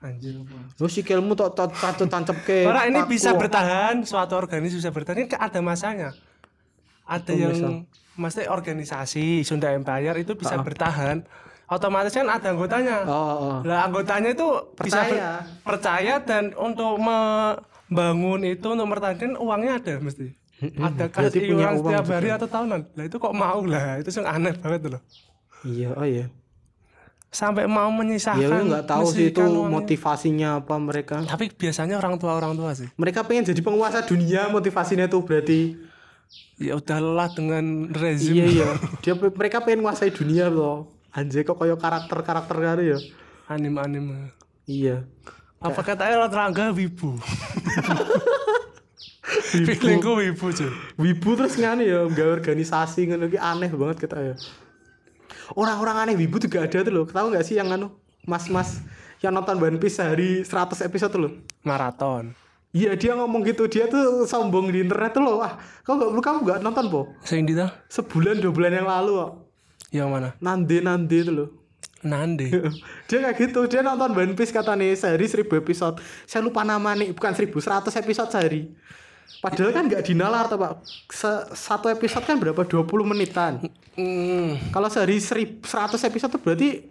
anjir 0.00 0.32
Lu 0.80 0.88
sikilmu 0.88 1.36
tok 1.36 1.52
tok 1.52 1.70
tancep 1.72 2.08
tancep 2.08 2.36
ke. 2.42 2.64
Orang 2.64 2.88
ini 2.88 3.00
bisa 3.04 3.36
bertahan, 3.36 4.00
suatu 4.02 4.34
organisasi 4.34 4.80
bisa 4.80 4.90
bertahan, 4.90 5.16
ini 5.20 5.28
kan 5.28 5.40
ada 5.44 5.60
masanya. 5.60 6.10
Ada 7.04 7.32
yang 7.32 7.84
maksudnya 8.16 8.48
organisasi 8.48 9.44
Sunda 9.44 9.70
Empire 9.70 10.16
itu 10.16 10.32
bisa 10.32 10.56
bertahan, 10.56 11.20
otomatis 11.66 12.14
kan 12.14 12.26
ada 12.26 12.48
anggotanya. 12.48 13.04
Oh, 13.04 13.34
oh. 13.36 13.56
Lah 13.60 13.84
anggotanya 13.84 14.32
itu 14.32 14.46
bisa 14.78 15.04
ber- 15.04 15.10
Percaya. 15.10 15.30
percaya 15.60 16.14
dan 16.22 16.44
untuk 16.54 16.96
membangun 16.96 18.40
itu 18.46 18.66
untuk 18.66 18.86
mempertahankan 18.86 19.36
uangnya 19.36 19.72
ada 19.82 19.94
mesti. 20.00 20.26
Ada 20.60 21.08
kasih 21.08 21.56
uang 21.56 21.74
setiap 21.80 22.04
hari 22.08 22.28
atau 22.30 22.48
tahunan. 22.48 22.80
Lah 22.92 23.04
itu 23.04 23.16
kok 23.16 23.32
mau 23.32 23.60
lah, 23.64 23.96
itu 23.96 24.12
yang 24.12 24.28
aneh 24.28 24.52
banget 24.56 24.92
loh. 24.92 25.02
Iya, 25.64 25.92
oh 25.92 26.04
iya. 26.04 26.28
Sampai 27.30 27.70
mau 27.70 27.86
menyisahkan. 27.94 28.42
Ya 28.42 28.50
lu 28.50 28.66
nggak 28.66 28.90
tahu 28.90 29.06
sih 29.14 29.30
itu 29.30 29.38
uangnya. 29.38 29.70
motivasinya 29.70 30.48
apa 30.58 30.74
mereka. 30.82 31.22
Tapi 31.22 31.54
biasanya 31.54 31.94
orang 31.94 32.18
tua 32.18 32.34
orang 32.34 32.58
tua 32.58 32.74
sih. 32.74 32.90
Mereka 32.98 33.22
pengen 33.22 33.54
jadi 33.54 33.62
penguasa 33.62 34.02
dunia 34.02 34.50
motivasinya 34.50 35.06
tuh 35.06 35.22
berarti. 35.22 35.78
Ya 36.58 36.74
udah 36.74 36.98
lelah 36.98 37.28
dengan 37.30 37.86
rezim. 37.94 38.34
Iya 38.34 38.46
iya. 38.50 38.68
Dia 39.06 39.14
mereka 39.14 39.62
pengen 39.62 39.86
menguasai 39.86 40.10
dunia 40.10 40.50
loh. 40.50 40.90
Anjay 41.14 41.46
kok 41.46 41.54
koyo 41.54 41.78
karakter-karakter 41.78 42.56
kali 42.58 42.84
ya. 42.94 42.98
Anim-anim. 43.46 44.30
Iya. 44.66 45.06
Apa 45.62 45.86
katanya 45.86 46.26
Lord 46.26 46.34
Rangga 46.34 46.72
wibu. 46.78 47.14
Feelingku 49.50 50.10
wibu 50.18 50.46
cuy. 50.50 50.70
Wibu 50.98 51.30
terus 51.38 51.54
ngene 51.58 51.84
ya, 51.86 52.06
nggak 52.06 52.28
organisasi 52.42 53.10
ngono 53.10 53.26
aneh 53.38 53.70
banget 53.70 53.96
kita 54.06 54.18
ya. 54.18 54.34
Orang-orang 55.54 56.06
aneh 56.06 56.14
wibu 56.18 56.38
juga 56.38 56.66
ada 56.66 56.78
tuh 56.82 56.92
loh. 56.92 57.04
Tahu 57.06 57.26
nggak 57.34 57.44
sih 57.46 57.58
yang 57.58 57.70
anu 57.70 57.90
mas-mas 58.26 58.82
yang 59.20 59.36
nonton 59.36 59.60
One 59.60 59.76
Piece 59.76 60.00
sehari 60.00 60.42
100 60.42 60.86
episode 60.86 61.10
tuh 61.12 61.20
loh. 61.28 61.32
Maraton. 61.64 62.32
Iya 62.70 62.94
dia 62.94 63.18
ngomong 63.18 63.42
gitu 63.42 63.66
dia 63.66 63.90
tuh 63.90 64.30
sombong 64.30 64.70
di 64.70 64.86
internet 64.86 65.10
tuh 65.10 65.22
loh. 65.26 65.42
Wah, 65.42 65.58
kau 65.82 65.98
nggak 65.98 66.22
kamu 66.22 66.38
nggak 66.46 66.58
nonton 66.62 66.86
po? 66.86 67.00
Di 67.26 67.54
tah? 67.58 67.74
Sebulan 67.90 68.38
dua 68.38 68.52
bulan 68.54 68.72
yang 68.72 68.86
lalu 68.86 69.12
kok. 69.18 69.32
Yang 69.90 70.08
mana? 70.08 70.28
Nande 70.38 70.78
nande 70.78 71.18
tuh 71.26 71.34
loh. 71.34 71.48
Nande. 72.06 72.46
dia 73.10 73.18
kayak 73.20 73.36
gitu 73.36 73.66
dia 73.66 73.82
nonton 73.82 74.14
One 74.14 74.32
Piece 74.38 74.54
katanya 74.54 74.86
sehari 74.94 75.26
1000 75.26 75.50
episode. 75.50 75.98
Saya 76.24 76.46
lupa 76.46 76.62
nama 76.62 76.94
nih 76.94 77.10
bukan 77.10 77.34
1000 77.34 77.50
100 77.52 77.90
episode 78.06 78.30
sehari. 78.30 78.70
Padahal 79.38 79.70
kan 79.70 79.84
nggak 79.86 80.02
dinalar 80.02 80.50
tuh 80.50 80.58
pak. 80.58 80.72
Se- 81.08 81.48
satu 81.54 81.86
episode 81.86 82.26
kan 82.26 82.36
berapa 82.36 82.60
20 82.60 82.84
menitan. 83.06 83.62
Hmm. 83.94 84.58
Kalau 84.74 84.90
sehari 84.90 85.22
1000 85.22 85.62
100 85.62 86.02
episode 86.04 86.30
tuh 86.34 86.42
berarti 86.42 86.84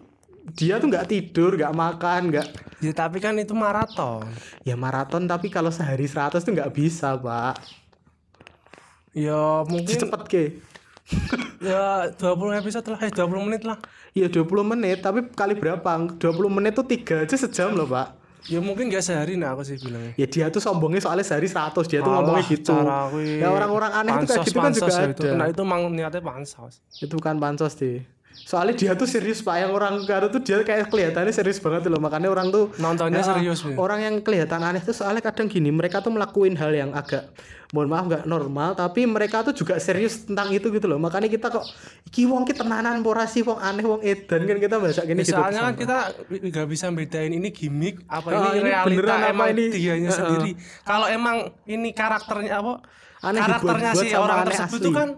dia 0.55 0.81
tuh 0.81 0.89
nggak 0.89 1.05
tidur, 1.05 1.53
nggak 1.53 1.75
makan, 1.75 2.21
nggak 2.33 2.47
Ya 2.79 2.95
tapi 2.95 3.19
kan 3.19 3.35
itu 3.35 3.51
maraton. 3.51 4.23
ya 4.63 4.73
maraton 4.73 5.27
tapi 5.27 5.51
kalau 5.51 5.69
sehari 5.69 6.07
100 6.07 6.41
tuh 6.41 6.55
nggak 6.55 6.71
bisa 6.71 7.13
pak. 7.19 7.59
Ya 9.13 9.65
mungkin 9.67 9.97
Cepet 9.99 10.21
ke. 10.25 10.43
ya 11.65 12.13
20 12.13 12.61
episode 12.61 12.85
lah, 12.93 12.99
eh 13.01 13.11
20 13.11 13.45
menit 13.49 13.65
lah. 13.65 13.77
Iya 14.13 14.29
20 14.29 14.45
menit 14.63 15.01
tapi 15.01 15.25
kali 15.33 15.57
berapa? 15.57 15.89
20 16.17 16.21
menit 16.49 16.77
tuh 16.77 16.85
3 16.85 17.25
aja 17.25 17.35
sejam 17.35 17.73
loh, 17.73 17.89
Pak. 17.89 18.07
Ya 18.47 18.59
mungkin 18.59 18.87
gak 18.87 19.03
sehari 19.03 19.35
nah 19.35 19.51
aku 19.51 19.61
sih 19.61 19.75
bilangnya. 19.75 20.15
Ya 20.15 20.23
dia 20.23 20.45
tuh 20.47 20.63
sombongnya 20.63 21.03
soalnya 21.03 21.27
sehari 21.27 21.45
100 21.45 21.83
dia 21.85 21.99
tuh 21.99 22.07
Alah, 22.07 22.23
ngomongnya 22.23 22.43
gitu. 22.47 22.71
Ya 23.35 23.47
orang-orang 23.49 23.91
aneh 23.91 24.11
itu 24.13 24.25
kayak 24.25 24.29
pansos- 24.31 24.47
gitu 24.47 24.59
kan 24.59 24.71
juga 24.71 24.85
pansos 24.85 24.95
ya 24.95 25.01
ada. 25.01 25.11
itu. 25.11 25.23
Nah 25.35 25.45
itu 25.49 25.61
mang 25.63 25.81
niatnya 25.89 26.21
pansos. 26.21 26.73
Itu 26.95 27.13
bukan 27.15 27.35
pansos 27.35 27.73
deh. 27.75 27.99
Soalnya 28.29 28.73
dia 28.73 28.91
tuh 28.97 29.05
serius 29.05 29.41
pak, 29.41 29.61
yang 29.61 29.69
orang 29.69 30.01
karo 30.09 30.25
tuh 30.29 30.41
dia 30.41 30.65
kayak 30.65 30.89
kelihatannya 30.89 31.29
serius 31.29 31.61
banget 31.61 31.85
loh, 31.85 32.01
makanya 32.01 32.33
orang 32.33 32.49
tuh 32.49 32.73
Nontonnya 32.77 33.21
Ya, 33.21 33.25
serius, 33.25 33.61
ya. 33.61 33.77
Orang 33.77 34.01
yang 34.01 34.15
kelihatan 34.21 34.61
aneh 34.61 34.81
tuh 34.81 34.93
soalnya 34.93 35.21
kadang 35.21 35.45
gini, 35.45 35.69
mereka 35.69 36.01
tuh 36.01 36.09
melakuin 36.09 36.57
hal 36.57 36.73
yang 36.73 36.89
agak 36.93 37.29
mohon 37.69 37.85
maaf 37.85 38.09
nggak 38.09 38.23
normal, 38.25 38.73
tapi 38.73 39.05
mereka 39.05 39.45
tuh 39.45 39.53
juga 39.53 39.77
serius 39.77 40.25
tentang 40.25 40.49
itu 40.49 40.65
gitu 40.73 40.89
loh. 40.89 40.97
Makanya 40.97 41.29
kita 41.29 41.53
kok 41.53 41.61
iki 42.09 42.25
wong 42.25 42.41
ki 42.41 42.57
tenanan 42.57 43.05
porasi 43.05 43.45
wong 43.45 43.61
aneh 43.61 43.85
wong 43.85 44.01
edan 44.01 44.41
kan 44.49 44.57
kita 44.57 44.75
bahasa 44.81 45.05
gini 45.05 45.21
gitu. 45.21 45.37
Soalnya 45.37 45.69
kan 45.69 45.73
kita 45.77 45.97
nggak 46.49 46.65
bisa 46.65 46.89
bedain 46.89 47.29
ini 47.29 47.53
gimmick 47.53 48.01
apa 48.09 48.27
Ah, 48.29 48.33
ini 48.33 48.49
ini 48.57 48.69
realita 48.73 48.89
beneran 48.89 49.19
apa 49.21 49.29
emang 49.29 49.47
ini? 49.53 49.65
dianya 49.69 50.09
Heeh. 50.09 50.17
sendiri. 50.17 50.51
Kalau 50.81 51.05
emang 51.05 51.37
ini 51.69 51.89
karakternya 51.93 52.53
apa? 52.57 52.73
Aneh 53.21 53.41
karakternya 53.45 53.91
si 53.93 54.07
orang 54.15 54.39
tersebut 54.49 54.79
asli. 54.79 54.85
tuh 54.89 54.93
kan 54.95 55.09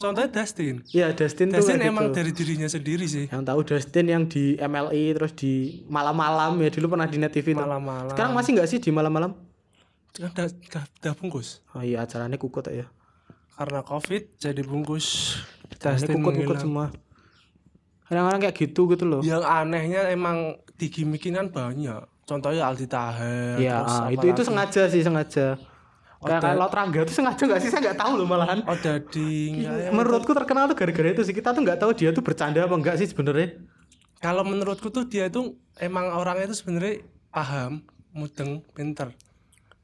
contohnya 0.00 0.30
Dustin. 0.32 0.80
Iya 0.90 1.12
Dustin, 1.12 1.52
tuh 1.52 1.60
Dustin 1.60 1.78
kayak 1.78 1.92
emang 1.92 2.06
gitu. 2.08 2.16
dari 2.16 2.30
dirinya 2.32 2.68
sendiri 2.72 3.04
sih. 3.04 3.28
yang 3.28 3.44
tahu 3.44 3.60
Dustin 3.62 4.06
yang 4.08 4.24
di 4.24 4.56
MLI 4.56 5.04
terus 5.14 5.32
di 5.36 5.84
malam-malam 5.92 6.56
ya 6.58 6.72
dulu 6.72 6.96
pernah 6.96 7.06
di 7.06 7.16
net 7.20 7.36
TV 7.36 7.52
tuh. 7.52 7.60
Malam-malam. 7.60 8.10
Sekarang 8.16 8.32
masih 8.32 8.50
nggak 8.56 8.68
sih 8.72 8.78
di 8.80 8.90
malam-malam? 8.90 9.36
Kan 10.16 10.32
udah, 10.32 10.48
udah 11.04 11.12
bungkus. 11.14 11.60
Oh 11.76 11.84
iya 11.84 12.02
acaranya 12.02 12.40
kukut 12.40 12.72
ya. 12.72 12.88
Karena 13.54 13.84
covid 13.84 14.40
jadi 14.40 14.64
bungkus. 14.64 15.36
Dustin 15.76 16.18
kukut-kukut 16.18 16.58
semua. 16.64 16.88
Kadang-kadang 18.10 18.40
kayak 18.42 18.56
gitu 18.58 18.90
gitu 18.90 19.04
loh. 19.06 19.20
Yang 19.22 19.46
anehnya 19.46 20.10
emang 20.10 20.58
digimikin 20.80 21.38
kan 21.38 21.46
banyak. 21.52 22.02
Contohnya 22.26 22.66
Aldi 22.66 22.86
Taher. 22.90 23.58
Iya, 23.58 23.86
ah, 23.86 24.06
itu 24.10 24.26
itu 24.26 24.42
sengaja 24.42 24.86
sih 24.90 25.02
sengaja. 25.02 25.58
Kayak 26.20 26.44
Oda- 26.44 26.58
Laut 26.60 26.74
Rangga 26.76 26.98
itu 27.00 27.12
sengaja 27.16 27.42
nggak 27.48 27.60
sih? 27.64 27.70
Saya 27.72 27.80
nggak 27.90 27.98
tahu 27.98 28.12
loh 28.20 28.26
malahan. 28.28 28.60
Oh 28.68 28.76
dading. 28.76 29.52
Ya, 29.64 29.88
Menurutku 29.88 30.36
terkenal 30.36 30.68
tuh 30.68 30.76
gara-gara 30.76 31.08
itu 31.08 31.24
sih. 31.24 31.32
Kita 31.32 31.56
tuh 31.56 31.64
nggak 31.64 31.80
tahu 31.80 31.96
dia 31.96 32.12
tuh 32.12 32.20
bercanda 32.20 32.60
apa 32.60 32.76
enggak 32.76 33.00
sih 33.00 33.08
sebenarnya. 33.08 33.56
Kalau 34.20 34.44
menurutku 34.44 34.92
tuh 34.92 35.08
dia 35.08 35.32
tuh 35.32 35.56
emang 35.80 36.12
orangnya 36.12 36.52
itu 36.52 36.60
sebenarnya 36.60 37.00
paham, 37.32 37.80
mudeng, 38.12 38.60
pinter. 38.76 39.16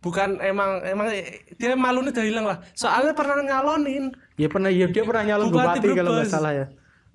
Bukan 0.05 0.37
emang 0.45 0.85
emang 0.85 1.09
dia 1.57 1.73
malunya 1.73 2.13
udah 2.13 2.25
hilang 2.29 2.45
lah. 2.45 2.61
Soalnya 2.77 3.17
pernah 3.17 3.41
nyalonin. 3.41 4.13
Ya 4.37 4.53
pernah 4.53 4.69
ya 4.69 4.93
dia 4.93 5.03
pernah 5.09 5.25
nyalon 5.25 5.49
Bupati 5.49 5.81
bupati 5.81 5.89
kalau 5.97 6.11
nggak 6.21 6.29
salah 6.29 6.53
ya. 6.53 6.67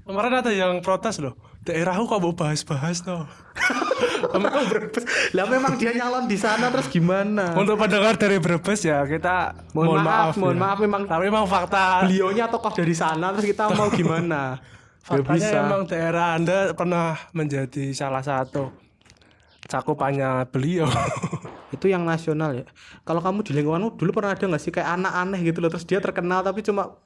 Kemarin 0.02 0.34
ada 0.34 0.50
yang 0.50 0.82
protes 0.82 1.22
loh. 1.22 1.38
Daerahku 1.62 2.10
kok 2.10 2.20
mau 2.20 2.34
bahas-bahas. 2.34 3.06
Memang 4.34 4.66
Brebes. 4.66 5.06
Lah 5.32 5.46
memang 5.46 5.78
dia 5.78 5.94
nyalon 5.94 6.26
di 6.26 6.34
sana 6.34 6.74
terus 6.74 6.90
gimana? 6.90 7.54
Untuk 7.54 7.78
pendengar 7.78 8.18
dari 8.18 8.42
Brebes 8.42 8.82
ya 8.82 9.06
kita 9.06 9.54
Mohon, 9.72 10.02
maaf, 10.02 10.34
mohon 10.36 10.58
ya. 10.58 10.62
maaf 10.62 10.78
memang 10.82 11.02
Tapi 11.06 11.30
emang 11.30 11.46
fakta. 11.46 12.02
beliaunya 12.02 12.50
tokoh 12.50 12.74
dari 12.74 12.98
sana 12.98 13.30
terus 13.32 13.46
kita 13.46 13.70
mau 13.72 13.94
gimana? 13.94 14.58
Faktanya 15.02 15.38
bisa. 15.38 15.58
emang 15.60 15.82
daerah 15.86 16.34
Anda 16.34 16.58
pernah 16.74 17.18
menjadi 17.32 17.94
salah 17.94 18.22
satu 18.22 18.74
cakupannya 19.64 20.50
beliau. 20.50 20.90
Itu 21.76 21.88
yang 21.88 22.02
nasional 22.04 22.58
ya. 22.58 22.66
Kalau 23.02 23.22
kamu 23.22 23.46
di 23.46 23.54
lingkunganmu 23.54 23.96
dulu 23.96 24.10
pernah 24.12 24.34
ada 24.34 24.42
nggak 24.42 24.60
sih 24.60 24.74
kayak 24.74 24.98
anak 24.98 25.14
aneh 25.16 25.40
gitu 25.42 25.62
loh 25.62 25.70
terus 25.70 25.86
dia 25.86 26.02
terkenal 26.02 26.42
tapi 26.42 26.62
cuma 26.62 26.98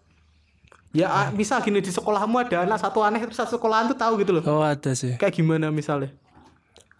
ya 0.95 1.07
ah, 1.11 1.27
bisa 1.35 1.59
gini 1.59 1.83
di 1.83 1.91
sekolahmu 1.91 2.39
ada 2.39 2.63
anak 2.63 2.79
satu 2.79 3.03
aneh 3.03 3.19
terus 3.19 3.35
satu 3.35 3.59
sekolahan 3.59 3.91
tuh 3.91 3.99
tahu 3.99 4.23
gitu 4.23 4.31
loh. 4.39 4.43
oh 4.47 4.63
ada 4.63 4.95
sih. 4.95 5.19
Kayak 5.19 5.35
gimana 5.35 5.67
misalnya? 5.67 6.15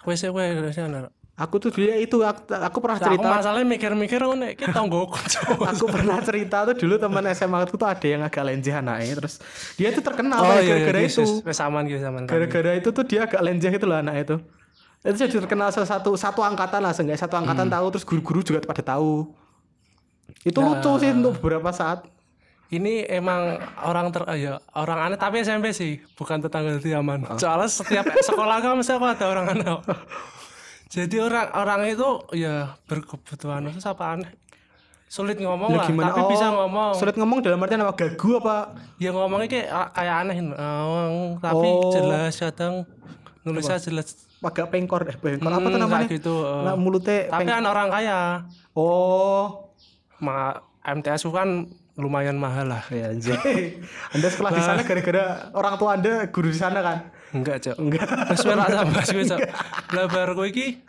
Wes 0.04 0.20
wes 0.22 0.76
sana. 0.76 1.08
Aku 1.36 1.60
tuh 1.60 1.68
dulu 1.68 1.84
ya 1.92 2.00
itu 2.00 2.16
aku, 2.24 2.48
aku 2.48 2.78
pernah 2.80 2.96
Aku 2.96 3.08
cerita 3.12 3.28
masalahnya 3.28 3.68
mikir-mikir 3.68 4.24
nek 4.40 4.56
kita 4.56 4.80
nggak 4.88 5.08
aku 5.76 5.86
pernah 5.92 6.16
cerita 6.24 6.64
tuh 6.72 6.76
dulu 6.80 6.96
teman 6.96 7.28
SMA 7.36 7.60
aku 7.68 7.76
tuh 7.76 7.92
ada 7.92 8.08
yang 8.08 8.24
agak 8.24 8.40
lenjeh 8.40 8.72
anaknya 8.72 9.20
terus 9.20 9.44
dia 9.76 9.92
tuh 9.92 10.00
terkenal 10.00 10.40
Oh 10.40 10.56
iya, 10.64 10.80
gara-gara 10.80 11.00
iya, 11.04 11.12
itu 11.12 11.44
wes, 11.44 11.44
wes 11.44 11.60
aman 11.60 11.84
gitu 11.92 12.08
aman. 12.08 12.24
gara-gara 12.24 12.72
itu 12.80 12.88
tuh 12.88 13.04
dia 13.04 13.28
agak 13.28 13.44
lenjeh 13.44 13.68
itu 13.68 13.84
loh 13.84 14.00
anak 14.00 14.16
itu 14.24 14.36
itu 15.04 15.16
jadi 15.28 15.36
terkenal 15.44 15.76
salah 15.76 15.90
satu 15.92 16.16
satu 16.16 16.40
angkatan 16.40 16.80
lah 16.80 16.96
seenggaknya 16.96 17.28
satu 17.28 17.36
angkatan 17.36 17.68
tahu 17.68 17.86
terus 17.92 18.06
guru-guru 18.08 18.40
juga 18.40 18.64
pada 18.64 18.96
tahu 18.96 19.28
itu 20.48 20.56
lucu 20.56 20.92
sih 21.04 21.12
untuk 21.12 21.36
beberapa 21.44 21.68
saat 21.76 22.15
Ini 22.76 22.94
emang 23.10 23.56
orang 23.82 24.10
ter 24.10 24.22
ah, 24.24 24.36
ya, 24.36 24.54
orang 24.74 25.00
aneh 25.02 25.18
tapi 25.18 25.40
SMP 25.40 25.72
sih, 25.72 26.04
bukan 26.14 26.40
tetangga 26.40 26.76
di 26.76 26.92
aman. 26.92 27.24
Soalnya 27.36 27.70
setiap 27.70 28.04
sekolah 28.28 28.60
kan 28.60 28.76
mesti 28.76 28.92
ada 28.92 29.26
orang 29.26 29.46
aneh. 29.50 29.80
Jadi 30.86 31.16
orang 31.18 31.48
orang 31.52 31.82
itu 31.88 32.08
ya 32.34 32.76
berkebutuhan 32.84 33.68
khusus 33.68 33.86
apa 33.86 34.06
aneh. 34.14 34.32
Sulit 35.06 35.38
ngomong 35.38 35.70
Lah, 35.72 35.86
lah, 35.86 36.10
tapi 36.10 36.20
Oh, 36.20 36.28
bisa 36.28 36.48
ngomong. 36.50 36.92
sulit 36.92 37.16
ngomong 37.16 37.40
dalam 37.40 37.62
artian 37.62 37.78
apa 37.80 37.94
gagu 37.96 38.36
apa 38.36 38.74
Ya 38.98 39.14
ngomongnya 39.14 39.46
kayak 39.46 39.68
kayak 39.94 40.16
aneh, 40.26 40.36
oh, 40.52 41.38
tapi 41.38 41.68
Oh. 41.70 41.94
jelas 41.94 42.34
kadang 42.36 42.84
nulisnya 43.42 43.78
jelas. 43.78 44.26
agak 44.42 44.70
pengkor 44.70 45.06
eh 45.06 45.14
pengkor 45.16 45.48
apa 45.48 45.62
tuh 45.64 45.72
Hmm, 45.72 45.84
namanya 45.86 46.06
gitu, 46.08 46.34
eh. 46.42 46.62
nah, 46.62 46.76
mulutnya 46.76 47.30
Tapi 47.30 47.46
kan 47.46 47.64
orang 47.64 47.90
kaya, 47.90 48.20
oh 48.74 49.74
ma 50.20 50.54
MTS 50.84 51.26
kan 51.28 51.70
lumayan 51.96 52.36
mahal 52.36 52.68
lah. 52.68 52.84
ya 52.90 53.08
anjay. 53.08 53.80
anda 54.14 54.28
sekolah 54.28 54.52
di 54.52 54.62
sana 54.62 54.82
gara-gara 54.82 55.24
orang 55.52 55.76
tua 55.76 55.96
anda 55.96 56.28
guru 56.28 56.50
di 56.50 56.58
sana 56.58 56.80
kan 56.80 56.98
Enggak, 57.32 57.58
Cok. 57.62 57.76
enggak 57.78 58.08
Wes 58.30 58.44
ora 58.44 58.64
tambah 58.66 59.04
suwe, 59.04 59.24
Cok. 59.26 59.40
Lah 59.94 60.06
bar 60.08 60.30
kowe 60.32 60.46
iki 60.46 60.80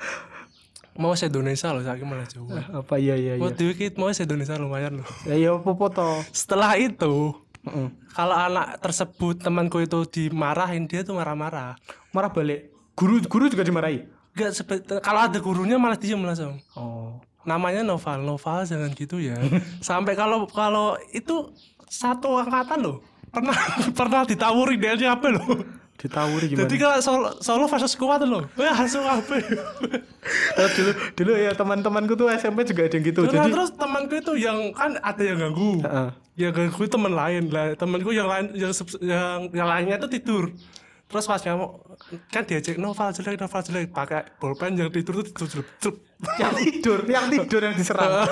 mau 0.95 1.13
se 1.13 1.27
Indonesia 1.27 1.71
loh, 1.71 1.83
saiki 1.83 2.03
malah 2.03 2.25
Jawa. 2.25 2.81
apa 2.81 2.95
iya 2.97 3.15
iya 3.15 3.33
Mau 3.35 3.49
iya 3.49 3.55
dhewe 3.55 3.73
iki 3.73 3.87
mau 3.95 4.09
se 4.09 4.23
Indonesia 4.23 4.57
lumayan 4.57 4.99
loh. 4.99 5.09
ya 5.25 5.35
iya 5.35 5.51
apa 5.53 5.71
foto 5.71 6.23
Setelah 6.31 6.75
itu, 6.77 7.35
Heeh. 7.63 7.89
kalau 8.11 8.33
anak 8.35 8.79
tersebut 8.79 9.37
temanku 9.37 9.79
itu 9.79 9.99
dimarahin, 10.07 10.85
dia 10.85 11.03
tuh 11.03 11.13
marah-marah. 11.13 11.77
marah 12.11 12.31
balik 12.31 12.73
guru 12.93 13.21
guru 13.23 13.47
juga 13.47 13.63
dimarahi 13.63 14.07
Enggak 14.33 14.57
kalau 15.01 15.21
ada 15.23 15.37
gurunya 15.37 15.77
malah 15.77 15.97
diem 15.97 16.19
langsung. 16.19 16.61
oh 16.75 17.21
Namanya 17.47 17.87
Noval, 17.87 18.27
Noval 18.27 18.67
jangan 18.67 18.91
gitu 18.93 19.23
ya. 19.23 19.39
Sampai 19.89 20.19
kalau 20.19 20.51
kalau 20.51 20.99
itu 21.15 21.55
satu 21.87 22.43
angkatan 22.43 22.83
loh. 22.83 22.99
Pernah 23.31 23.57
pernah 23.99 24.23
ditawuri 24.27 24.77
dia 24.77 25.15
apa 25.15 25.31
loh. 25.31 25.63
ditawuri 25.97 26.53
gimana 26.53 26.69
Jadi 26.69 26.77
kalau 26.77 26.99
Solo, 27.01 27.29
Solo 27.41 27.65
versus 27.65 27.97
kuat 27.97 28.21
loh. 28.21 28.45
Wah, 28.61 28.85
langsung 28.85 29.01
apa? 29.01 29.33
Oh, 30.61 30.69
dulu 30.77 30.93
dulu 31.17 31.33
ya 31.41 31.57
teman-temanku 31.57 32.13
tuh 32.21 32.29
SMP 32.37 32.69
juga 32.69 32.85
ada 32.85 33.01
yang 33.01 33.05
gitu 33.09 33.21
Terus, 33.25 33.33
jadi 33.33 33.49
terus 33.49 33.71
temanku 33.81 34.15
itu 34.21 34.33
yang 34.37 34.77
kan 34.77 35.01
ada 35.01 35.23
yang 35.25 35.41
ganggu. 35.41 35.81
Heeh. 35.81 36.09
Yang 36.37 36.53
ganggu 36.53 36.83
teman 36.85 37.13
lain 37.17 37.43
lah. 37.49 37.73
Temanku 37.81 38.13
yang 38.13 38.29
lain 38.29 38.53
yang 38.53 38.73
yang, 39.01 39.39
yang 39.57 39.69
lainnya 39.73 39.97
itu 39.97 40.21
tidur. 40.21 40.53
Terus 41.07 41.25
pas 41.25 41.41
kamu 41.41 41.67
kan 42.29 42.43
diajak 42.45 42.77
novel 42.77 43.09
jelek 43.17 43.41
novel 43.41 43.63
jelek 43.65 43.85
pakai 43.95 44.27
bolpen 44.37 44.77
yang 44.77 44.93
tidur 44.93 45.25
tuh 45.25 45.49
tidur. 45.49 45.97
Yang 46.37 46.53
tidur 46.55 46.99
yang 47.05 47.27
tidur 47.29 47.61
yang 47.61 47.75
diserang 47.75 48.25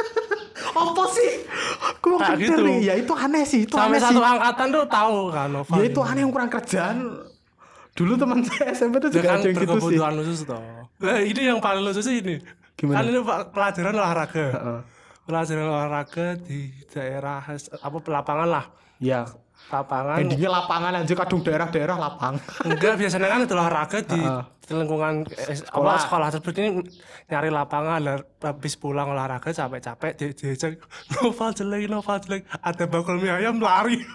apa 0.82 1.04
sih 1.10 1.32
Kayak 1.98 2.40
bener 2.40 2.40
gitu. 2.40 2.62
nih? 2.64 2.76
ya 2.82 2.94
itu 2.96 3.12
aneh 3.12 3.44
sih 3.44 3.60
itu 3.64 3.74
Sampai 3.74 3.98
aneh 3.98 4.00
satu 4.00 4.20
sih 4.20 4.26
angkatan 4.26 4.66
tuh 4.70 4.84
tahu 4.86 5.16
kan 5.28 5.48
novel. 5.50 5.74
ya 5.76 5.82
itu 5.84 6.00
aneh 6.00 6.20
yang 6.20 6.32
kurang 6.32 6.50
kerjaan 6.50 6.96
dulu 7.92 8.12
teman 8.14 8.38
saya 8.42 8.70
SMP 8.78 8.94
tuh 8.98 9.10
Dia 9.10 9.18
juga 9.18 9.28
kan 9.28 9.38
ada 9.38 9.46
yang 9.46 9.56
gitu 9.58 9.78
sih 9.82 9.98
khusus 9.98 10.40
toh. 10.46 10.62
Nah, 10.98 11.18
ini 11.18 11.40
yang 11.44 11.58
paling 11.58 11.82
lucu 11.82 11.98
sih 11.98 12.22
ini. 12.22 12.36
Gimana? 12.74 12.96
Kan 12.96 13.04
ini 13.06 13.18
pelajaran 13.50 13.94
olahraga. 13.94 14.46
Heeh. 14.50 14.78
Pelajaran 15.26 15.66
olahraga 15.66 16.26
di 16.38 16.58
daerah 16.86 17.42
apa 17.42 17.96
lapangan 18.06 18.48
lah. 18.48 18.64
ya 18.98 19.26
Lapangan. 19.68 20.16
Endingnya 20.24 20.48
lapangan 20.48 20.92
aja 21.04 21.14
kadung 21.14 21.40
daerah-daerah 21.44 21.96
lapang. 22.00 22.40
Enggak, 22.64 22.96
biasanya 22.96 23.28
kan 23.28 23.40
itu 23.44 23.52
olahraga 23.52 23.98
di 24.00 24.20
lingkungan 24.68 25.24
eh, 25.28 25.56
sekolah. 25.56 25.96
Apa, 25.96 26.04
sekolah. 26.04 26.28
seperti 26.32 26.58
ini 26.60 26.70
nyari 27.28 27.48
lapangan 27.52 27.98
lah, 28.00 28.16
habis 28.44 28.76
pulang 28.76 29.12
olahraga 29.12 29.52
capek-capek 29.52 30.12
dia 30.16 30.28
diajak 30.32 30.80
novel 31.20 31.50
jelek 31.52 31.88
novel 31.88 32.16
jelek. 32.24 32.42
Ada 32.64 32.84
bakul 32.88 33.20
mie 33.20 33.32
ayam 33.32 33.60
lari. 33.60 34.00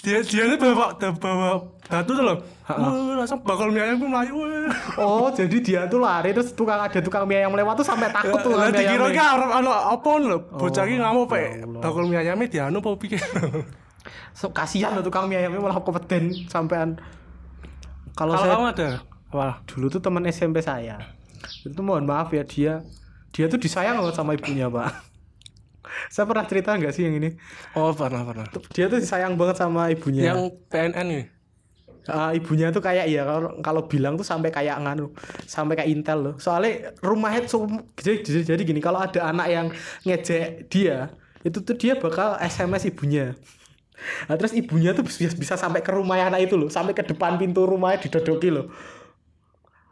Dia 0.00 0.24
dia 0.24 0.48
ini 0.48 0.56
bawa 0.56 0.96
bawa 0.96 1.60
batu 1.84 2.16
tuh 2.16 2.24
loh. 2.24 2.38
Langsung 3.18 3.42
bakul 3.42 3.68
mie 3.74 3.82
ayam 3.84 4.00
pun 4.00 4.08
melayu 4.14 4.32
wah. 4.32 4.72
oh 4.96 5.28
jadi 5.28 5.56
dia 5.60 5.80
tuh 5.90 6.00
lari 6.00 6.32
terus 6.32 6.54
tukang 6.56 6.80
ada 6.80 7.02
tukang 7.02 7.28
mie 7.28 7.44
yang 7.44 7.52
lewat 7.52 7.82
tuh 7.82 7.84
sampai 7.84 8.08
takut 8.08 8.40
tuh 8.40 8.54
lah 8.56 8.72
dikira 8.72 9.10
ayamnya. 9.10 9.20
kan 9.20 9.28
orang 9.36 9.50
apa 9.66 10.10
lho 10.22 10.38
bocah 10.56 10.84
iki 10.88 10.96
ngamuk 11.02 11.26
pe 11.28 11.42
bakul 11.82 12.08
mie 12.08 12.22
ayamnya 12.22 12.46
dianu 12.48 12.78
apa 12.80 12.90
pikir 12.96 13.20
so, 14.32 14.50
kasihan 14.50 14.96
loh 14.96 15.04
tukang 15.04 15.28
mie 15.28 15.40
ayamnya 15.40 15.60
malah 15.60 15.78
kompeten 15.80 16.32
sampean. 16.48 16.98
Kalau 18.16 18.36
saya 18.36 18.56
kamu 18.58 18.66
ada? 18.74 18.88
Apa 19.30 19.62
dulu 19.68 19.86
tuh 19.88 20.02
teman 20.02 20.26
SMP 20.28 20.60
saya. 20.60 20.98
Itu 21.62 21.80
mohon 21.80 22.04
maaf 22.04 22.34
ya 22.34 22.42
dia 22.42 22.84
dia 23.30 23.46
tuh 23.46 23.60
disayang 23.62 24.00
banget 24.02 24.16
sama 24.18 24.34
ibunya 24.34 24.66
pak. 24.66 24.90
Saya 26.12 26.26
pernah 26.26 26.46
cerita 26.46 26.74
nggak 26.74 26.92
sih 26.94 27.02
yang 27.02 27.18
ini? 27.18 27.34
Oh 27.74 27.90
pernah 27.94 28.22
pernah. 28.22 28.46
Dia 28.74 28.86
tuh 28.86 29.02
disayang 29.02 29.34
banget 29.34 29.58
sama 29.58 29.90
ibunya. 29.90 30.32
Yang 30.32 30.58
PNN 30.70 31.06
nih 31.06 31.24
Ah, 32.08 32.32
ibunya 32.32 32.72
tuh 32.72 32.80
kayak 32.80 33.06
ya 33.12 33.22
kalau 33.28 33.60
kalau 33.60 33.82
bilang 33.84 34.16
tuh 34.16 34.24
sampai 34.24 34.48
kayak 34.48 34.80
nganu 34.82 35.12
sampai 35.44 35.76
kayak 35.76 35.90
intel 35.92 36.18
loh. 36.18 36.34
Soalnya 36.40 36.96
rumahnya 37.04 37.44
tuh 37.44 37.68
jadi, 38.00 38.24
jadi, 38.24 38.40
jadi 38.56 38.62
gini 38.64 38.80
kalau 38.80 39.04
ada 39.04 39.30
anak 39.30 39.46
yang 39.52 39.66
ngejek 40.08 40.66
dia 40.72 41.12
itu 41.44 41.58
tuh 41.64 41.76
dia 41.76 41.96
bakal 41.96 42.36
sms 42.36 42.92
ibunya 42.92 43.32
nah, 44.28 44.34
terus 44.36 44.52
ibunya 44.56 44.96
tuh 44.96 45.04
bisa, 45.04 45.30
bisa 45.36 45.54
sampai 45.58 45.80
ke 45.84 45.90
rumah 45.92 46.18
anak 46.20 46.48
itu 46.48 46.54
loh 46.56 46.68
sampai 46.72 46.92
ke 46.96 47.04
depan 47.04 47.36
pintu 47.36 47.64
rumahnya 47.64 48.02
didodoki 48.06 48.50
loh. 48.50 48.68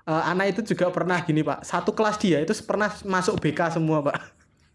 Eh, 0.09 0.23
anak 0.25 0.57
itu 0.57 0.73
juga 0.73 0.89
pernah 0.89 1.21
gini 1.21 1.45
pak. 1.45 1.69
Satu 1.69 1.93
kelas 1.93 2.17
dia 2.17 2.41
itu 2.41 2.57
pernah 2.65 2.89
masuk 3.05 3.37
BK 3.37 3.77
semua 3.77 4.01
pak. 4.01 4.17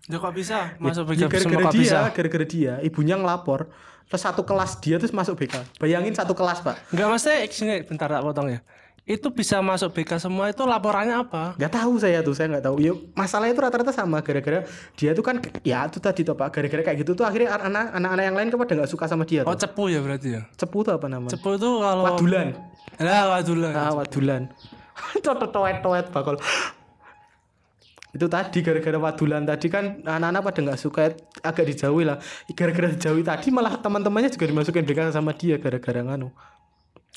Ya 0.06 0.20
kok 0.20 0.36
bisa? 0.36 0.78
Masuk 0.78 1.10
Ya, 1.16 1.26
BK 1.26 1.34
semua 1.42 1.52
gara-gara 1.58 1.74
dia 1.74 1.82
bisa. 1.82 2.00
gara-gara 2.14 2.46
dia. 2.46 2.74
Ibunya 2.86 3.16
ngelapor 3.18 3.72
terus 4.04 4.20
satu 4.30 4.44
kelas 4.46 4.78
dia 4.84 5.00
terus 5.00 5.16
masuk 5.16 5.34
BK 5.40 5.82
bayangin 5.82 6.14
satu 6.14 6.38
kelas 6.38 6.62
pak. 6.62 6.78
Enggak 6.94 7.08
maksudnya 7.10 7.82
bentar 7.88 8.08
tak 8.14 8.22
potong 8.22 8.48
ya. 8.52 8.60
Itu 9.04 9.36
bisa 9.36 9.60
masuk 9.60 9.92
BK 9.92 10.16
semua 10.16 10.48
itu 10.48 10.64
laporannya 10.64 11.28
apa? 11.28 11.60
nggak 11.60 11.74
tahu 11.76 12.00
saya 12.00 12.24
tuh 12.24 12.32
saya 12.32 12.48
nggak 12.56 12.64
tahu. 12.64 12.76
Ya 12.80 12.96
masalahnya 13.20 13.52
itu 13.52 13.60
rata-rata 13.60 13.92
sama 13.92 14.24
gara-gara 14.24 14.64
dia 14.96 15.12
tuh 15.12 15.20
kan 15.20 15.44
ya 15.68 15.84
itu 15.92 16.00
tadi 16.00 16.24
tuh 16.24 16.40
pak 16.40 16.56
gara-gara 16.56 16.88
kayak 16.88 17.04
gitu 17.04 17.12
tuh 17.12 17.28
akhirnya 17.28 17.52
anak 17.52 17.92
anak 17.92 18.24
yang 18.24 18.36
lain 18.40 18.48
kepada 18.48 18.72
nggak 18.80 18.88
suka 18.88 19.12
sama 19.12 19.28
dia 19.28 19.44
Oh 19.44 19.52
tuh 19.52 19.68
cepu 19.68 19.92
ya 19.92 20.00
berarti 20.00 20.40
ya. 20.40 20.48
cepu 20.56 20.88
tuh 20.88 20.96
apa 20.96 21.12
namanya? 21.12 21.36
Cepu 21.36 21.60
itu 21.60 21.70
kalau 21.84 22.04
wadulan. 22.08 22.48
Lah 22.96 23.24
wadulan. 23.36 23.74
ah 23.76 23.92
wadulan. 23.92 24.42
Toet 25.26 25.78
toet 25.84 26.06
bakal 26.08 26.40
itu 28.14 28.30
tadi 28.30 28.62
gara-gara 28.62 28.98
wadulan 29.02 29.42
tadi 29.44 29.68
kan 29.68 30.00
anak-anak 30.06 30.42
pada 30.48 30.60
nggak 30.64 30.80
suka 30.80 31.12
agak 31.44 31.66
dijauhi 31.76 32.08
lah. 32.08 32.24
Gara-gara 32.56 32.88
dijauhi 32.96 33.26
tadi 33.26 33.52
malah 33.52 33.76
teman-temannya 33.76 34.32
juga 34.32 34.48
dimasukin 34.48 34.88
BK 34.88 35.12
sama 35.12 35.36
dia 35.36 35.60
gara-gara 35.60 36.00
nganu 36.00 36.32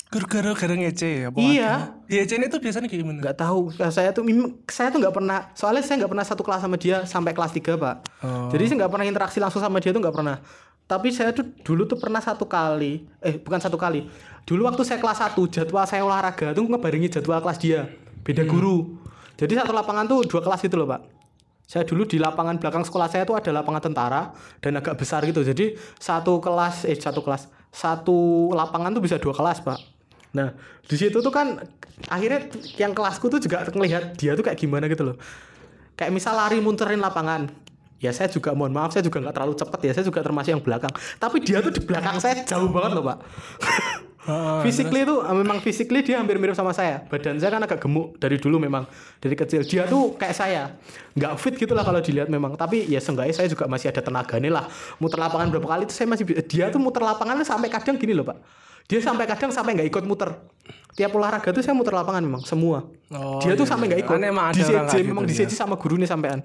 Gara-gara 0.07 0.55
gara 0.55 0.75
ngece 0.79 1.07
ya. 1.07 1.27
apa 1.27 1.35
Iya. 1.35 1.73
Di 2.07 2.15
ngece 2.23 2.39
itu 2.39 2.57
biasanya 2.63 2.87
kayak 2.87 3.01
gimana? 3.03 3.19
nggak 3.19 3.37
tahu. 3.43 3.75
Saya 3.91 4.15
tuh 4.15 4.23
saya 4.71 4.87
tuh 4.87 5.03
nggak 5.03 5.11
pernah 5.11 5.51
soalnya 5.51 5.83
saya 5.83 5.99
nggak 5.99 6.11
pernah 6.15 6.25
satu 6.25 6.41
kelas 6.47 6.63
sama 6.63 6.75
dia 6.79 7.03
sampai 7.03 7.35
kelas 7.35 7.51
3 7.51 7.75
pak. 7.75 7.95
Oh. 8.23 8.47
jadi 8.47 8.71
saya 8.71 8.75
nggak 8.87 8.91
pernah 8.95 9.05
interaksi 9.05 9.37
langsung 9.43 9.59
sama 9.59 9.83
dia 9.83 9.91
tuh 9.91 9.99
nggak 9.99 10.15
pernah. 10.15 10.39
Tapi 10.87 11.11
saya 11.11 11.35
tuh 11.35 11.43
dulu 11.43 11.83
tuh 11.83 11.99
pernah 11.99 12.23
satu 12.23 12.47
kali 12.47 13.03
eh 13.19 13.35
bukan 13.35 13.59
satu 13.59 13.75
kali. 13.75 14.07
Dulu 14.47 14.63
waktu 14.63 14.87
saya 14.87 15.03
kelas 15.03 15.19
1 15.19 15.35
jadwal 15.51 15.83
saya 15.83 16.07
olahraga 16.07 16.55
tuh 16.55 16.63
ngebarengi 16.63 17.11
jadwal 17.11 17.43
kelas 17.43 17.59
dia. 17.59 17.91
Beda 18.23 18.47
guru. 18.47 18.95
Jadi 19.35 19.59
satu 19.59 19.75
lapangan 19.75 20.07
tuh 20.07 20.23
dua 20.23 20.39
kelas 20.39 20.63
gitu 20.63 20.79
loh 20.79 20.87
pak. 20.87 21.03
Saya 21.67 21.83
dulu 21.83 22.07
di 22.07 22.15
lapangan 22.15 22.55
belakang 22.55 22.87
sekolah 22.87 23.11
saya 23.11 23.27
tuh 23.27 23.35
ada 23.35 23.51
lapangan 23.51 23.91
tentara 23.91 24.31
dan 24.63 24.79
agak 24.79 24.95
besar 24.95 25.19
gitu. 25.27 25.43
Jadi 25.43 25.75
satu 25.99 26.39
kelas 26.39 26.87
eh 26.87 26.95
satu 26.95 27.19
kelas. 27.19 27.51
Satu 27.75 28.47
lapangan 28.55 28.95
tuh 28.95 29.03
bisa 29.03 29.19
dua 29.19 29.35
kelas 29.35 29.59
pak 29.59 29.96
nah 30.35 30.51
di 30.87 30.95
situ 30.95 31.17
tuh 31.19 31.33
kan 31.33 31.63
akhirnya 32.07 32.47
yang 32.77 32.93
kelasku 32.93 33.27
tuh 33.27 33.41
juga 33.41 33.65
ngelihat 33.67 34.15
dia 34.19 34.37
tuh 34.37 34.45
kayak 34.45 34.59
gimana 34.59 34.85
gitu 34.85 35.13
loh. 35.13 35.17
Kayak 35.97 36.13
misal 36.13 36.37
lari 36.37 36.61
munterin 36.61 37.01
lapangan. 37.01 37.49
Ya 37.97 38.13
saya 38.13 38.29
juga 38.29 38.53
mohon 38.53 38.69
maaf 38.69 38.93
saya 38.93 39.01
juga 39.01 39.17
nggak 39.17 39.33
terlalu 39.33 39.57
cepet 39.57 39.79
ya 39.89 39.91
saya 39.97 40.05
juga 40.05 40.21
termasuk 40.21 40.51
yang 40.53 40.61
belakang. 40.61 40.93
Tapi 41.17 41.37
dia 41.41 41.65
tuh 41.65 41.73
di 41.73 41.81
belakang 41.81 42.21
saya 42.21 42.45
jauh 42.45 42.69
banget 42.69 42.91
loh 42.93 43.03
pak. 43.03 43.17
Physically 44.67 45.07
itu 45.07 45.23
memang 45.23 45.63
physically 45.63 46.03
dia 46.03 46.19
hampir 46.19 46.35
mirip 46.35 46.51
sama 46.51 46.75
saya. 46.75 46.99
Badan 47.07 47.39
saya 47.39 47.47
kan 47.47 47.63
agak 47.63 47.79
gemuk 47.79 48.19
dari 48.19 48.35
dulu 48.35 48.59
memang 48.59 48.83
dari 49.23 49.39
kecil. 49.39 49.63
Dia 49.63 49.87
tuh 49.87 50.19
kayak 50.19 50.35
saya. 50.35 50.75
Nggak 51.15 51.31
fit 51.39 51.55
gitu 51.55 51.71
lah 51.71 51.87
kalau 51.87 52.03
dilihat 52.03 52.27
memang. 52.27 52.59
Tapi 52.59 52.91
ya 52.91 52.99
seenggaknya 52.99 53.31
saya 53.31 53.47
juga 53.47 53.71
masih 53.71 53.87
ada 53.87 54.03
tenaga 54.03 54.35
nih 54.35 54.51
lah. 54.51 54.67
Muter 54.99 55.15
lapangan 55.15 55.47
berapa 55.47 55.63
kali 55.63 55.87
itu 55.87 55.95
saya 55.95 56.11
masih 56.11 56.27
dia 56.43 56.67
tuh 56.67 56.83
muter 56.83 56.99
lapangannya 57.07 57.47
sampai 57.47 57.71
kadang 57.71 57.95
gini 57.95 58.11
loh 58.11 58.27
pak 58.27 58.37
dia 58.87 58.99
sampai 58.99 59.23
kadang 59.25 59.51
sampai 59.51 59.75
nggak 59.75 59.87
ikut 59.87 60.03
muter 60.03 60.31
tiap 60.95 61.11
olahraga 61.13 61.51
tuh 61.51 61.61
saya 61.61 61.75
muter 61.75 61.93
lapangan 61.93 62.23
memang 62.23 62.41
semua 62.41 62.87
Oh, 63.07 63.39
dia 63.39 63.53
tuh 63.53 63.63
iya, 63.63 63.69
sampai 63.69 63.85
iya. 63.85 63.91
nggak 63.93 64.01
ikut 64.03 64.15
Kan 64.15 64.23
emang 64.25 64.45
di 64.49 64.59
CJ 64.59 64.71
kayak 64.87 65.05
memang 65.05 65.23
gitu, 65.23 65.31
di 65.31 65.35
ya. 65.35 65.39
CJ 65.45 65.53
sama 65.53 65.75
gurunya 65.75 66.07
sampean 66.07 66.39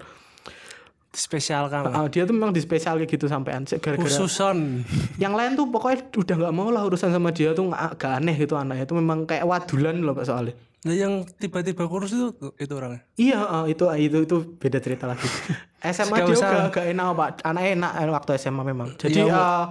Spesial 1.12 1.68
kan. 1.68 1.84
Ah, 1.86 2.08
dia 2.08 2.24
tuh 2.24 2.32
memang 2.32 2.56
di 2.56 2.60
spesial 2.64 2.96
kayak 2.96 3.10
gitu 3.10 3.28
sampean 3.28 3.68
gara-gara 3.68 4.00
Khususon. 4.00 4.80
yang 5.20 5.36
lain 5.36 5.52
tuh 5.52 5.68
pokoknya 5.68 6.08
udah 6.08 6.34
nggak 6.40 6.54
mau 6.56 6.72
lah 6.72 6.88
urusan 6.88 7.12
sama 7.12 7.28
dia 7.28 7.52
tuh 7.52 7.68
nggak 7.68 8.00
aneh 8.00 8.32
gitu 8.32 8.56
anaknya 8.56 8.88
itu 8.88 8.96
memang 8.96 9.28
kayak 9.28 9.44
wadulan 9.44 10.00
loh 10.00 10.16
pak 10.16 10.24
soalnya 10.24 10.56
Nah 10.82 10.90
yang 10.90 11.22
tiba-tiba 11.38 11.86
kurus 11.86 12.10
itu 12.10 12.32
itu 12.56 12.72
orangnya. 12.72 13.04
iya 13.14 13.38
ah, 13.38 13.64
itu 13.68 13.84
itu 13.92 14.24
itu 14.24 14.36
beda 14.56 14.80
cerita 14.80 15.04
lagi 15.04 15.28
SMA 15.94 16.16
Gak 16.16 16.26
dia 16.26 16.32
usah. 16.32 16.48
udah 16.48 16.62
agak 16.72 16.84
enak 16.88 17.06
pak 17.12 17.28
anaknya 17.44 17.70
enak 17.76 17.92
eh, 17.92 18.08
waktu 18.08 18.30
SMA 18.34 18.62
memang 18.64 18.88
jadi 18.96 19.20
Iya, 19.22 19.36
ah, 19.36 19.64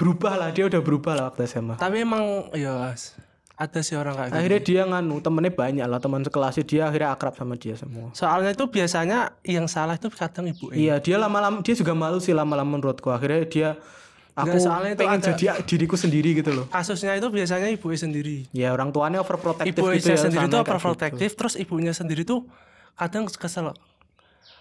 berubah 0.00 0.32
lah 0.34 0.48
dia 0.48 0.64
udah 0.64 0.80
berubah 0.80 1.12
lah 1.12 1.24
waktu 1.28 1.44
SMA 1.44 1.76
Tapi 1.76 2.00
emang 2.00 2.48
ya 2.54 2.96
ada 3.54 3.80
sih 3.80 3.92
orang 3.92 4.16
kayak 4.16 4.26
gitu. 4.26 4.38
akhirnya 4.40 4.60
dia 4.62 4.82
nganu 4.86 5.20
temennya 5.20 5.52
banyak 5.52 5.84
lah 5.84 6.00
teman 6.00 6.24
sekelasnya 6.24 6.64
dia 6.64 6.82
akhirnya 6.82 7.12
akrab 7.12 7.36
sama 7.36 7.54
dia 7.54 7.76
semua 7.76 8.08
Soalnya 8.10 8.50
itu 8.50 8.64
biasanya 8.66 9.36
yang 9.44 9.68
salah 9.68 9.94
itu 9.94 10.08
kadang 10.08 10.48
ibu. 10.48 10.72
iya 10.72 10.96
dia 10.96 11.20
lama-lama 11.20 11.60
dia 11.60 11.76
juga 11.76 11.92
malu 11.92 12.16
sih 12.16 12.32
lama-lama 12.32 12.72
menurutku 12.72 13.06
akhirnya 13.06 13.44
dia 13.44 13.68
aku 14.32 14.48
Nggak, 14.48 14.64
soalnya 14.64 14.90
itu 14.90 15.00
pengen 15.04 15.20
ada- 15.20 15.28
jadi 15.28 15.46
diriku 15.60 15.94
sendiri 15.94 16.30
gitu 16.32 16.50
loh 16.50 16.64
Kasusnya 16.66 17.12
itu 17.12 17.28
biasanya 17.28 17.68
ibu 17.68 17.84
sendiri. 17.92 18.48
ya 18.50 18.72
orang 18.72 18.88
tuanya 18.88 19.20
overprotective 19.20 19.76
Ibu 19.76 19.92
gitu 19.92 20.08
ya 20.08 20.16
sendiri 20.18 20.40
itu 20.40 20.48
kayak 20.48 20.64
gitu. 20.64 20.64
overprotective 20.64 21.32
terus 21.36 21.54
ibunya 21.54 21.92
sendiri 21.92 22.24
tuh 22.24 22.48
kadang 22.96 23.28
kesel. 23.28 23.76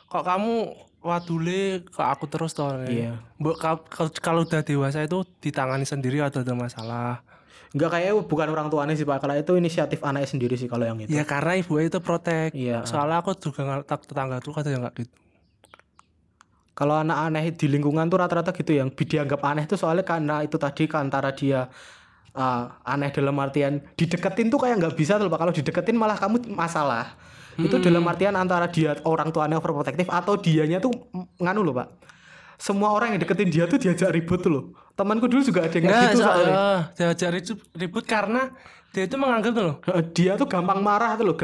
Kok 0.05 0.23
kamu 0.25 0.55
wadule 0.99 1.83
ke 1.87 2.01
aku 2.03 2.27
terus 2.27 2.51
toh. 2.51 2.75
Iya. 2.83 3.19
Ka- 3.55 3.83
kalau 4.19 4.43
udah 4.43 4.61
dewasa 4.61 5.03
itu 5.03 5.23
ditangani 5.39 5.87
sendiri 5.87 6.19
atau 6.19 6.43
ada 6.43 6.53
masalah. 6.53 7.23
Enggak 7.69 8.01
kayak 8.01 8.25
bukan 8.25 8.49
orang 8.49 8.67
tuanya 8.73 8.97
sih 8.97 9.05
Pak, 9.05 9.21
kalau 9.21 9.37
itu 9.37 9.53
inisiatif 9.53 10.01
anaknya 10.01 10.25
sendiri 10.25 10.57
sih 10.57 10.65
kalau 10.65 10.89
yang 10.89 10.97
itu. 10.99 11.13
Ya 11.13 11.21
karena 11.21 11.53
ibu 11.53 11.77
itu 11.77 12.01
protek. 12.01 12.49
Iya. 12.51 12.81
Soalnya 12.81 13.21
aku 13.21 13.37
juga 13.37 13.85
tak- 13.85 14.09
tetangga 14.09 14.41
tuh 14.41 14.57
kadang 14.57 14.81
nggak 14.89 14.95
gitu. 14.97 15.13
Kalau 16.73 16.95
anak 16.95 17.17
aneh 17.27 17.51
di 17.51 17.67
lingkungan 17.67 18.07
tuh 18.07 18.23
rata-rata 18.23 18.55
gitu 18.55 18.71
yang 18.71 18.87
dianggap 18.87 19.43
aneh 19.43 19.67
tuh 19.67 19.75
soalnya 19.75 20.07
karena 20.07 20.47
itu 20.47 20.55
tadi 20.55 20.87
ke 20.87 20.95
antara 20.95 21.35
dia 21.35 21.67
uh, 22.31 22.63
aneh 22.87 23.11
dalam 23.11 23.35
artian 23.35 23.83
dideketin 23.99 24.47
tuh 24.47 24.63
kayak 24.63 24.79
nggak 24.79 24.95
bisa 24.95 25.19
tuh 25.19 25.27
Pak. 25.27 25.39
Kalau 25.43 25.53
dideketin 25.53 25.99
malah 25.99 26.15
kamu 26.15 26.49
masalah. 26.55 27.19
Itu 27.59 27.77
dalam 27.83 28.03
artian 28.07 28.35
antara 28.39 28.67
dia 28.71 28.95
orang 29.03 29.29
tuanya 29.35 29.59
overprotective 29.59 30.07
atau 30.07 30.39
dianya 30.39 30.79
tuh 30.79 30.91
nganu 31.39 31.61
loh 31.63 31.75
Pak. 31.75 31.87
Semua 32.59 32.91
orang 32.91 33.15
yang 33.15 33.19
deketin 33.23 33.47
dia 33.47 33.63
tuh 33.71 33.79
diajak 33.79 34.11
ribut 34.11 34.43
tuh 34.43 34.51
loh. 34.51 34.63
Temanku 34.95 35.31
dulu 35.31 35.39
juga 35.39 35.63
ada 35.63 35.75
yang 35.79 35.87
Nggak, 35.87 36.03
gitu 36.11 36.17
soalnya. 36.19 36.55
soalnya 36.91 37.15
diajak 37.15 37.29
ribut, 37.79 38.03
karena 38.03 38.51
dia 38.91 39.05
itu 39.05 39.15
menganggap 39.21 39.51
tuh 39.53 39.63
loh 39.63 39.75
dia 40.17 40.33
tuh 40.33 40.49
gampang 40.49 40.81
marah 40.81 41.13
tuh 41.13 41.29
loh, 41.29 41.35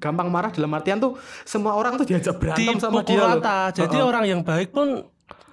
gampang, 0.00 0.28
marah 0.32 0.48
dalam 0.50 0.72
artian 0.72 0.96
tuh 0.98 1.20
semua 1.44 1.76
orang 1.76 2.00
tuh 2.00 2.08
diajak 2.08 2.40
berantem 2.40 2.80
sama 2.80 3.04
dipukul 3.04 3.12
dia 3.12 3.20
loh. 3.20 3.30
rata. 3.38 3.58
Jadi 3.76 3.96
orang 4.00 4.24
yang 4.24 4.40
baik 4.40 4.72
pun 4.72 5.04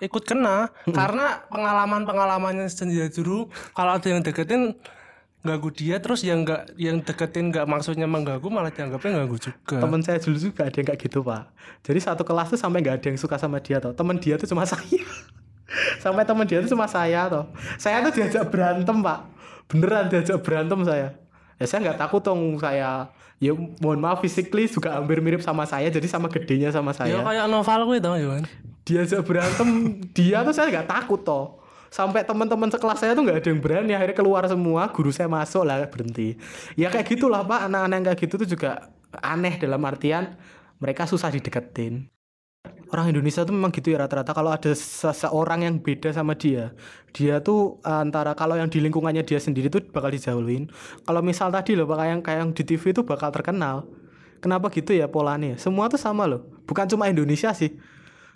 ikut 0.02 0.24
kena 0.26 0.74
karena 0.90 1.46
pengalaman 1.52 2.02
pengalamannya 2.10 2.66
sendiri 2.72 3.14
dulu 3.14 3.52
kalau 3.78 4.00
ada 4.00 4.08
yang 4.10 4.26
deketin 4.26 4.74
ganggu 5.42 5.74
dia 5.74 5.98
terus 5.98 6.22
yang 6.22 6.46
nggak 6.46 6.78
yang 6.78 7.02
deketin 7.02 7.50
nggak 7.50 7.66
maksudnya 7.66 8.06
mengganggu 8.06 8.46
malah 8.46 8.70
dianggapnya 8.70 9.26
ganggu 9.26 9.38
juga 9.42 9.82
Temen 9.82 10.00
saya 10.06 10.22
dulu 10.22 10.38
juga 10.38 10.70
ada 10.70 10.78
yang 10.78 10.88
kayak 10.94 11.02
gitu 11.02 11.20
pak. 11.26 11.50
Jadi 11.82 12.00
satu 12.00 12.22
kelas 12.22 12.54
tuh 12.54 12.60
sampai 12.62 12.86
nggak 12.86 13.02
ada 13.02 13.08
yang 13.10 13.18
suka 13.18 13.42
sama 13.42 13.58
dia 13.58 13.82
toh. 13.82 13.90
Temen 13.98 14.22
dia 14.22 14.38
tuh 14.38 14.46
cuma 14.46 14.64
saya. 14.72 15.02
sampai 15.98 16.28
temen 16.28 16.46
dia 16.46 16.62
tuh 16.62 16.70
cuma 16.78 16.86
saya 16.86 17.26
toh. 17.26 17.50
Saya 17.82 18.06
tuh 18.06 18.14
diajak 18.14 18.54
berantem 18.54 19.02
pak. 19.02 19.20
Beneran 19.66 20.14
diajak 20.14 20.38
berantem 20.46 20.80
saya. 20.86 21.18
Ya 21.58 21.66
saya 21.66 21.90
nggak 21.90 21.98
takut 21.98 22.22
dong 22.22 22.62
saya. 22.62 23.10
Ya 23.42 23.58
mohon 23.82 23.98
maaf 23.98 24.22
physically 24.22 24.70
juga 24.70 24.94
hampir 25.02 25.18
mirip 25.26 25.42
sama 25.42 25.66
saya. 25.66 25.90
Jadi 25.90 26.06
sama 26.06 26.30
gedenya 26.30 26.70
sama 26.70 26.94
ya 26.94 27.18
saya. 27.18 27.26
kayak 27.26 27.46
novel 27.50 27.82
gue 27.90 27.98
tau 27.98 28.14
ya 28.14 28.30
kan 28.38 28.46
Diajak 28.86 29.22
berantem 29.26 29.70
dia 30.14 30.46
tuh 30.46 30.54
saya 30.54 30.70
nggak 30.70 30.86
takut 30.86 31.26
toh. 31.26 31.61
Sampai 31.92 32.24
teman-teman 32.24 32.72
sekelas 32.72 33.04
saya 33.04 33.12
tuh 33.12 33.28
nggak 33.28 33.44
ada 33.44 33.50
yang 33.52 33.60
berani 33.60 33.92
akhirnya 33.92 34.16
keluar 34.16 34.48
semua. 34.48 34.88
Guru 34.96 35.12
saya 35.12 35.28
masuk 35.28 35.68
lah 35.68 35.84
berhenti. 35.92 36.40
Ya 36.80 36.88
kayak 36.88 37.04
gitulah 37.04 37.44
pak. 37.44 37.68
Anak-anak 37.68 37.96
yang 38.00 38.06
kayak 38.08 38.20
gitu 38.24 38.34
tuh 38.40 38.48
juga 38.48 38.88
aneh 39.20 39.60
dalam 39.60 39.84
artian 39.84 40.40
mereka 40.80 41.04
susah 41.04 41.28
dideketin. 41.28 42.08
Orang 42.96 43.12
Indonesia 43.12 43.44
tuh 43.44 43.52
memang 43.52 43.76
gitu 43.76 43.92
ya 43.92 44.08
rata-rata. 44.08 44.32
Kalau 44.32 44.56
ada 44.56 44.72
seseorang 44.72 45.68
yang 45.68 45.84
beda 45.84 46.16
sama 46.16 46.32
dia 46.32 46.72
dia 47.12 47.44
tuh 47.44 47.84
antara 47.84 48.32
kalau 48.40 48.56
yang 48.56 48.72
di 48.72 48.80
lingkungannya 48.80 49.28
dia 49.28 49.44
sendiri 49.44 49.68
tuh 49.68 49.84
bakal 49.92 50.16
dijauhin. 50.16 50.72
Kalau 51.04 51.20
misal 51.20 51.52
tadi 51.52 51.76
loh 51.76 51.84
pak 51.92 52.08
yang 52.08 52.24
kayak 52.24 52.40
yang 52.40 52.52
di 52.56 52.64
TV 52.64 52.96
itu 52.96 53.04
bakal 53.04 53.36
terkenal. 53.36 53.84
Kenapa 54.40 54.72
gitu 54.72 54.96
ya 54.96 55.12
polanya? 55.12 55.60
Semua 55.60 55.92
tuh 55.92 56.00
sama 56.00 56.24
loh. 56.24 56.48
Bukan 56.64 56.88
cuma 56.88 57.12
Indonesia 57.12 57.52
sih 57.52 57.76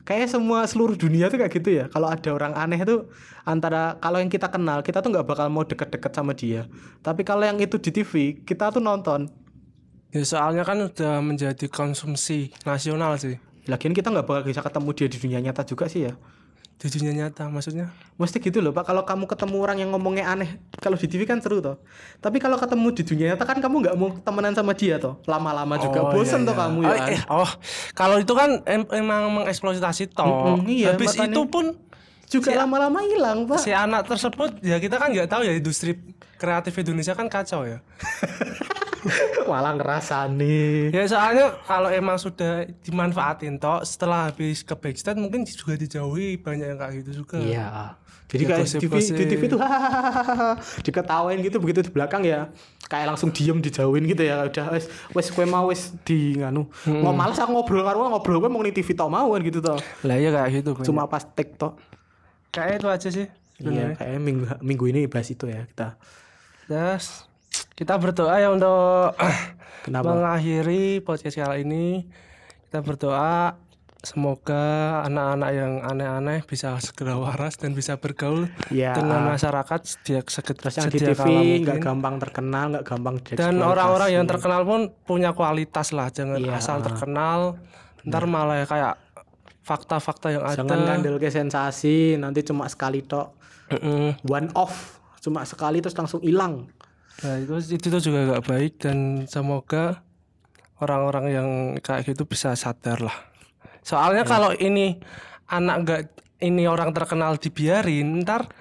Kayaknya 0.05 0.29
semua 0.37 0.59
seluruh 0.69 0.93
dunia 0.93 1.33
tuh 1.33 1.41
kayak 1.41 1.53
gitu 1.57 1.69
ya. 1.81 1.85
Kalau 1.89 2.07
ada 2.13 2.29
orang 2.29 2.53
aneh 2.53 2.77
tuh 2.85 3.09
antara 3.41 3.97
kalau 3.97 4.21
yang 4.21 4.29
kita 4.29 4.53
kenal 4.53 4.85
kita 4.85 5.01
tuh 5.01 5.09
nggak 5.09 5.25
bakal 5.25 5.49
mau 5.49 5.65
deket-deket 5.65 6.11
sama 6.13 6.37
dia. 6.37 6.69
Tapi 7.01 7.25
kalau 7.25 7.41
yang 7.41 7.57
itu 7.57 7.81
di 7.81 7.89
TV 7.89 8.37
kita 8.45 8.69
tuh 8.69 8.81
nonton. 8.81 9.27
ya 10.15 10.23
soalnya 10.23 10.63
kan 10.63 10.79
udah 10.79 11.19
menjadi 11.19 11.67
konsumsi 11.67 12.47
nasional 12.63 13.19
sih 13.19 13.35
Lagian 13.65 13.97
kita 13.97 14.13
nggak 14.13 14.29
bakal 14.29 14.43
bisa 14.45 14.61
ketemu 14.61 14.89
dia 14.93 15.07
di 15.09 15.17
dunia 15.17 15.39
nyata 15.41 15.65
juga 15.65 15.89
sih 15.89 16.05
ya. 16.05 16.13
Di 16.75 16.87
dunia 16.91 17.13
nyata 17.15 17.47
maksudnya 17.47 17.87
Mesti 18.15 18.39
gitu 18.39 18.63
loh 18.63 18.71
Pak, 18.71 18.87
kalau 18.87 19.03
kamu 19.03 19.27
ketemu 19.27 19.55
orang 19.59 19.77
yang 19.79 19.91
ngomongnya 19.91 20.27
aneh, 20.27 20.55
kalau 20.79 20.95
di 20.95 21.03
TV 21.03 21.27
kan 21.27 21.43
seru 21.43 21.59
toh. 21.59 21.83
Tapi 22.23 22.39
kalau 22.39 22.55
ketemu 22.55 22.87
di 22.95 23.03
dunia 23.03 23.25
nyata 23.35 23.43
kan 23.43 23.59
kamu 23.59 23.75
nggak 23.83 23.95
mau 23.99 24.07
temenan 24.23 24.55
sama 24.55 24.71
dia 24.71 24.95
toh. 24.95 25.19
Lama-lama 25.27 25.75
juga 25.75 25.99
Oh, 25.99 26.15
bosen 26.15 26.43
iya, 26.43 26.47
toh 26.47 26.55
iya. 26.55 26.61
kamu 26.63 26.79
oh, 26.79 26.83
ya. 26.85 26.95
kan? 26.95 27.09
eh, 27.11 27.21
oh, 27.27 27.51
kalau 27.91 28.15
itu 28.15 28.31
kan 28.31 28.63
em- 28.63 28.87
emang 28.89 29.27
mengeksploitasi 29.35 30.15
toh. 30.15 30.63
Mm-mm, 30.63 30.63
iya, 30.65 30.95
Habis 30.95 31.11
itu 31.11 31.41
pun 31.47 31.75
juga 32.25 32.55
lama-lama 32.55 33.03
hilang 33.03 33.45
Pak. 33.45 33.59
si 33.61 33.69
anak 33.69 34.07
tersebut 34.07 34.57
ya 34.63 34.79
kita 34.79 34.97
kan 34.97 35.13
nggak 35.13 35.29
tahu 35.29 35.45
ya 35.45 35.53
industri 35.53 35.99
kreatif 36.39 36.71
Indonesia 36.73 37.11
kan 37.13 37.27
kacau 37.27 37.67
ya. 37.67 37.83
Malah 39.51 39.77
ngerasa 39.77 40.25
nih. 40.27 40.89
Ya 40.91 41.03
soalnya 41.05 41.57
kalau 41.63 41.89
emang 41.89 42.17
sudah 42.17 42.65
dimanfaatin 42.81 43.57
toh 43.57 43.81
setelah 43.85 44.29
habis 44.29 44.61
ke 44.61 44.73
backstage 44.73 45.17
mungkin 45.17 45.45
juga 45.45 45.77
dijauhi 45.77 46.37
banyak 46.37 46.67
yang 46.73 46.79
kayak 46.79 46.93
gitu 47.05 47.11
juga. 47.23 47.37
Iya. 47.37 47.67
Jadi 48.25 48.41
Ya, 48.41 48.49
kayak 48.57 48.65
di 48.65 48.77
TV, 48.81 48.93
di 49.13 49.25
TV 49.29 49.41
tuh 49.45 49.61
hahaha, 49.61 50.57
diketawain 50.85 51.37
gitu 51.45 51.61
begitu 51.61 51.85
di 51.85 51.93
belakang 51.93 52.25
ya 52.25 52.49
kayak 52.89 53.13
langsung 53.13 53.29
diem 53.29 53.61
dijauhin 53.61 54.01
gitu 54.01 54.25
ya 54.25 54.49
udah 54.49 54.73
wes 54.73 54.89
wes 55.13 55.29
kue 55.29 55.45
mau 55.45 55.69
wes 55.69 55.93
di 56.01 56.33
nganu 56.33 56.65
mau 57.05 57.13
malas 57.13 57.37
aku 57.37 57.53
ngobrol 57.53 57.85
karo 57.85 58.01
ngobrol 58.01 58.41
gue 58.41 58.49
mau 58.49 58.65
nih 58.65 58.73
TV 58.73 58.97
tau 58.97 59.13
mau 59.13 59.29
kan 59.29 59.41
gitu 59.45 59.61
toh 59.61 59.77
Lah 60.01 60.17
ya 60.17 60.33
kayak 60.33 60.49
gitu. 60.57 60.73
cuma 60.81 61.05
pas 61.05 61.21
tek 61.21 61.53
toh 61.53 61.77
kayak 62.49 62.81
itu 62.81 62.87
aja 62.89 63.09
sih. 63.13 63.27
iya 63.61 63.93
kayak 63.93 64.17
minggu 64.17 64.45
minggu 64.57 64.85
ini 64.89 65.05
bahas 65.05 65.29
itu 65.29 65.45
ya 65.45 65.61
kita 65.69 65.93
Terus 66.65 67.24
kita 67.73 67.95
berdoa 67.95 68.35
ya 68.35 68.49
untuk 68.49 69.15
Kenapa? 69.85 70.09
mengakhiri 70.09 70.99
podcast 70.99 71.35
kali 71.35 71.61
ini. 71.61 72.05
Kita 72.65 72.81
berdoa 72.81 73.55
semoga 73.99 74.65
anak-anak 75.01 75.49
yang 75.51 75.71
aneh-aneh 75.81 76.39
bisa 76.41 76.77
segera 76.77 77.17
waras 77.17 77.57
dan 77.57 77.73
bisa 77.73 77.97
bergaul 77.97 78.45
Ya. 78.69 78.93
dengan 78.93 79.25
masyarakat 79.27 79.79
sedia 79.81 80.21
seget- 80.23 80.55
terus 80.55 80.77
yang 80.77 80.89
di 80.89 80.99
TV 80.99 81.25
nggak 81.59 81.81
gampang 81.81 82.15
terkenal 82.17 82.65
nggak 82.71 82.85
gampang 82.85 83.15
Dan 83.33 83.57
orang-orang 83.59 84.09
yang 84.11 84.25
terkenal 84.25 84.61
pun 84.61 84.93
punya 85.01 85.33
kualitas 85.33 85.89
lah, 85.89 86.09
jangan 86.09 86.37
Iya. 86.37 86.53
asal 86.55 86.81
terkenal. 86.81 87.57
Ntar 88.03 88.23
malah 88.25 88.61
kayak 88.63 89.01
fakta-fakta 89.61 90.29
yang 90.29 90.45
ada. 90.45 90.61
jangan 90.61 90.79
ngandel 90.85 91.17
ke 91.17 91.25
sensasi 91.27 92.13
nanti 92.15 92.45
cuma 92.45 92.69
sekali 92.69 93.01
tok 93.01 93.33
one 94.23 94.53
off 94.53 95.01
cuma 95.17 95.41
sekali 95.41 95.81
terus 95.81 95.97
langsung 95.97 96.21
hilang 96.21 96.69
Nah 97.23 97.35
itu 97.39 97.53
itu 97.71 97.87
juga 98.01 98.35
gak 98.35 98.43
baik 98.43 98.73
dan 98.81 98.97
semoga 99.25 100.03
orang-orang 100.77 101.25
yang 101.29 101.47
kayak 101.79 102.03
gitu 102.05 102.25
bisa 102.25 102.51
sadar 102.53 102.99
lah. 102.99 103.15
Soalnya 103.79 104.25
Ya. 104.25 104.29
kalau 104.29 104.51
ini 104.51 104.99
anak 105.47 105.75
gak 105.85 106.01
ini 106.41 106.67
orang 106.67 106.91
terkenal 106.91 107.37
dibiarin, 107.37 108.19
ntar 108.21 108.51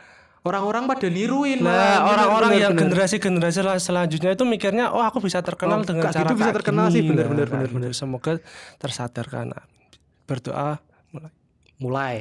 orang-orang 0.45 0.85
pada 0.85 1.09
niruin 1.09 1.59
nah 1.59 2.05
orang-orang 2.05 2.53
yang 2.61 2.73
generasi-generasi 2.77 3.59
sel- 3.59 3.81
selanjutnya 3.83 4.31
itu 4.31 4.45
mikirnya 4.45 4.93
oh 4.93 5.01
aku 5.01 5.19
bisa 5.19 5.40
terkenal 5.40 5.81
Oh, 5.81 5.83
dengan 5.83 6.12
cara 6.12 6.23
gitu 6.23 6.37
bisa 6.37 6.53
terkenal 6.53 6.87
sih, 6.88 7.01
gini." 7.01 7.11
bener, 7.11 7.25
Nah, 7.25 7.33
bener, 7.33 7.47
kayak 7.49 7.73
bener, 7.73 7.90
gitu. 7.90 7.99
Semoga 7.99 8.33
tersadarkan. 8.77 9.57
Berdoa 10.25 10.79
mulai. 11.11 11.33
mulai 11.77 12.17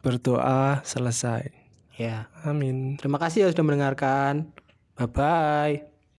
Berdoa 0.00 0.80
selesai. 0.82 1.50
ya 1.96 2.30
Amin. 2.42 2.94
terima 2.94 3.16
kasih 3.16 3.42
ya 3.42 3.48
sudah 3.50 3.64
mendengarkan 3.64 4.52
bye 4.96 5.06
bye 5.06 5.95